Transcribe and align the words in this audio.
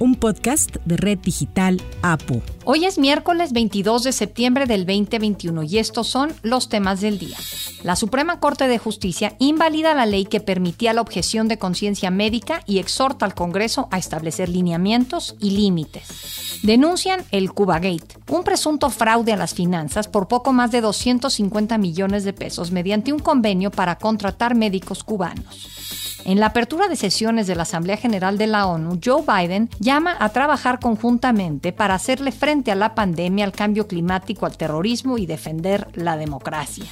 un 0.00 0.14
podcast 0.14 0.76
de 0.86 0.96
Red 0.96 1.18
Digital 1.18 1.80
APU. 2.00 2.40
Hoy 2.64 2.86
es 2.86 2.98
miércoles 2.98 3.52
22 3.52 4.02
de 4.02 4.12
septiembre 4.12 4.64
del 4.64 4.86
2021 4.86 5.62
y 5.64 5.78
estos 5.78 6.08
son 6.08 6.32
los 6.42 6.70
temas 6.70 7.02
del 7.02 7.18
día. 7.18 7.36
La 7.82 7.96
Suprema 7.96 8.40
Corte 8.40 8.66
de 8.66 8.78
Justicia 8.78 9.36
invalida 9.38 9.94
la 9.94 10.06
ley 10.06 10.24
que 10.24 10.40
permitía 10.40 10.94
la 10.94 11.02
objeción 11.02 11.48
de 11.48 11.58
conciencia 11.58 12.10
médica 12.10 12.62
y 12.66 12.78
exhorta 12.78 13.26
al 13.26 13.34
Congreso 13.34 13.88
a 13.90 13.98
establecer 13.98 14.48
lineamientos 14.48 15.36
y 15.38 15.50
límites. 15.50 16.60
Denuncian 16.62 17.22
el 17.30 17.52
Cubagate, 17.52 18.16
un 18.28 18.42
presunto 18.42 18.88
fraude 18.88 19.34
a 19.34 19.36
las 19.36 19.52
finanzas 19.52 20.08
por 20.08 20.28
poco 20.28 20.54
más 20.54 20.70
de 20.70 20.80
250 20.80 21.76
millones 21.76 22.24
de 22.24 22.32
pesos 22.32 22.70
mediante 22.70 23.12
un 23.12 23.18
convenio 23.18 23.70
para 23.70 23.96
contratar 23.96 24.54
médicos 24.54 25.04
cubanos. 25.04 25.89
En 26.24 26.40
la 26.40 26.46
apertura 26.46 26.88
de 26.88 26.96
sesiones 26.96 27.46
de 27.46 27.54
la 27.54 27.62
Asamblea 27.62 27.96
General 27.96 28.38
de 28.38 28.46
la 28.46 28.66
ONU, 28.66 28.98
Joe 29.02 29.22
Biden 29.26 29.68
llama 29.78 30.16
a 30.18 30.28
trabajar 30.30 30.78
conjuntamente 30.78 31.72
para 31.72 31.94
hacerle 31.94 32.32
frente 32.32 32.70
a 32.70 32.74
la 32.74 32.94
pandemia, 32.94 33.44
al 33.44 33.52
cambio 33.52 33.86
climático, 33.86 34.46
al 34.46 34.56
terrorismo 34.56 35.18
y 35.18 35.26
defender 35.26 35.88
la 35.94 36.16
democracia. 36.16 36.84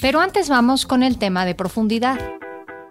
Pero 0.00 0.20
antes 0.20 0.48
vamos 0.48 0.86
con 0.86 1.02
el 1.02 1.18
tema 1.18 1.44
de 1.44 1.54
profundidad. 1.54 2.18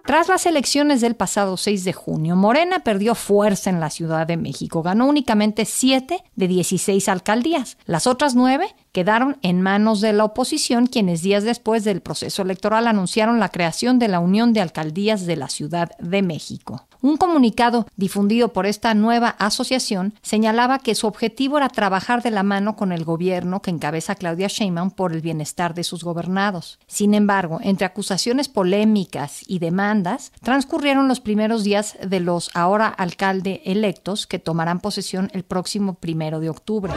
Tras 0.06 0.28
las 0.28 0.46
elecciones 0.46 1.00
del 1.00 1.16
pasado 1.16 1.56
6 1.56 1.82
de 1.82 1.92
junio, 1.92 2.36
Morena 2.36 2.78
perdió 2.84 3.16
fuerza 3.16 3.70
en 3.70 3.80
la 3.80 3.90
Ciudad 3.90 4.24
de 4.24 4.36
México. 4.36 4.80
Ganó 4.80 5.08
únicamente 5.08 5.64
7 5.64 6.22
de 6.36 6.48
16 6.48 7.08
alcaldías. 7.08 7.76
Las 7.86 8.06
otras 8.06 8.36
9 8.36 8.72
quedaron 8.92 9.36
en 9.42 9.60
manos 9.60 10.00
de 10.00 10.12
la 10.12 10.22
oposición, 10.22 10.86
quienes 10.86 11.22
días 11.22 11.42
después 11.42 11.82
del 11.82 12.02
proceso 12.02 12.42
electoral 12.42 12.86
anunciaron 12.86 13.40
la 13.40 13.48
creación 13.48 13.98
de 13.98 14.06
la 14.06 14.20
Unión 14.20 14.52
de 14.52 14.60
Alcaldías 14.60 15.26
de 15.26 15.34
la 15.34 15.48
Ciudad 15.48 15.90
de 15.98 16.22
México. 16.22 16.86
Un 17.06 17.18
comunicado 17.18 17.86
difundido 17.94 18.52
por 18.52 18.66
esta 18.66 18.92
nueva 18.92 19.28
asociación 19.38 20.14
señalaba 20.22 20.80
que 20.80 20.96
su 20.96 21.06
objetivo 21.06 21.56
era 21.56 21.68
trabajar 21.68 22.20
de 22.20 22.32
la 22.32 22.42
mano 22.42 22.74
con 22.74 22.90
el 22.90 23.04
gobierno 23.04 23.62
que 23.62 23.70
encabeza 23.70 24.16
Claudia 24.16 24.48
Sheinbaum 24.48 24.90
por 24.90 25.12
el 25.12 25.20
bienestar 25.20 25.72
de 25.74 25.84
sus 25.84 26.02
gobernados. 26.02 26.80
Sin 26.88 27.14
embargo, 27.14 27.60
entre 27.62 27.86
acusaciones 27.86 28.48
polémicas 28.48 29.42
y 29.46 29.60
demandas, 29.60 30.32
transcurrieron 30.42 31.06
los 31.06 31.20
primeros 31.20 31.62
días 31.62 31.96
de 32.04 32.18
los 32.18 32.50
ahora 32.54 32.88
alcalde 32.88 33.62
electos 33.64 34.26
que 34.26 34.40
tomarán 34.40 34.80
posesión 34.80 35.30
el 35.32 35.44
próximo 35.44 35.94
primero 35.94 36.40
de 36.40 36.50
octubre. 36.50 36.92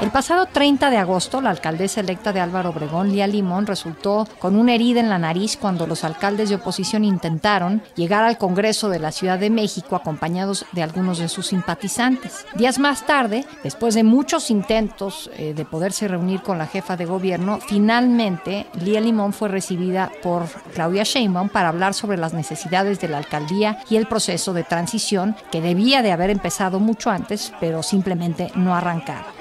El 0.00 0.10
pasado 0.10 0.46
30 0.46 0.90
de 0.90 0.96
agosto, 0.96 1.40
la 1.40 1.50
alcaldesa 1.50 2.00
electa 2.00 2.32
de 2.32 2.40
Álvaro 2.40 2.70
Obregón, 2.70 3.12
Lía 3.12 3.26
Limón, 3.26 3.66
resultó 3.66 4.26
con 4.38 4.56
una 4.56 4.74
herida 4.74 4.98
en 4.98 5.10
la 5.10 5.18
nariz 5.18 5.56
cuando 5.56 5.86
los 5.86 6.04
alcaldes 6.04 6.48
de 6.48 6.54
oposición 6.54 7.04
intentaron 7.04 7.82
llegar 7.96 8.24
al 8.24 8.38
Congreso 8.38 8.88
de 8.88 8.98
la 8.98 9.12
Ciudad 9.12 9.38
de 9.38 9.50
México 9.50 9.96
acompañados 9.96 10.64
de 10.72 10.82
algunos 10.82 11.18
de 11.18 11.28
sus 11.28 11.48
simpatizantes. 11.48 12.46
Días 12.56 12.78
más 12.78 13.04
tarde, 13.04 13.44
después 13.62 13.94
de 13.94 14.02
muchos 14.02 14.50
intentos 14.50 15.30
eh, 15.36 15.52
de 15.54 15.64
poderse 15.64 16.08
reunir 16.08 16.40
con 16.40 16.58
la 16.58 16.66
jefa 16.66 16.96
de 16.96 17.04
gobierno, 17.04 17.58
finalmente 17.60 18.66
Lía 18.82 19.00
Limón 19.00 19.32
fue 19.32 19.48
recibida 19.48 20.10
por 20.22 20.46
Claudia 20.74 21.04
Sheinbaum 21.04 21.50
para 21.50 21.68
hablar 21.68 21.92
sobre 21.94 22.16
las 22.16 22.32
necesidades 22.32 23.00
de 23.00 23.08
la 23.08 23.18
alcaldía 23.18 23.78
y 23.90 23.96
el 23.96 24.06
proceso 24.06 24.54
de 24.54 24.64
transición 24.64 25.36
que 25.52 25.60
debía 25.60 26.02
de 26.02 26.12
haber 26.12 26.30
empezado 26.30 26.80
mucho 26.80 27.10
antes, 27.10 27.52
pero 27.60 27.82
simplemente 27.82 28.50
no 28.54 28.74
arrancar. 28.80 29.39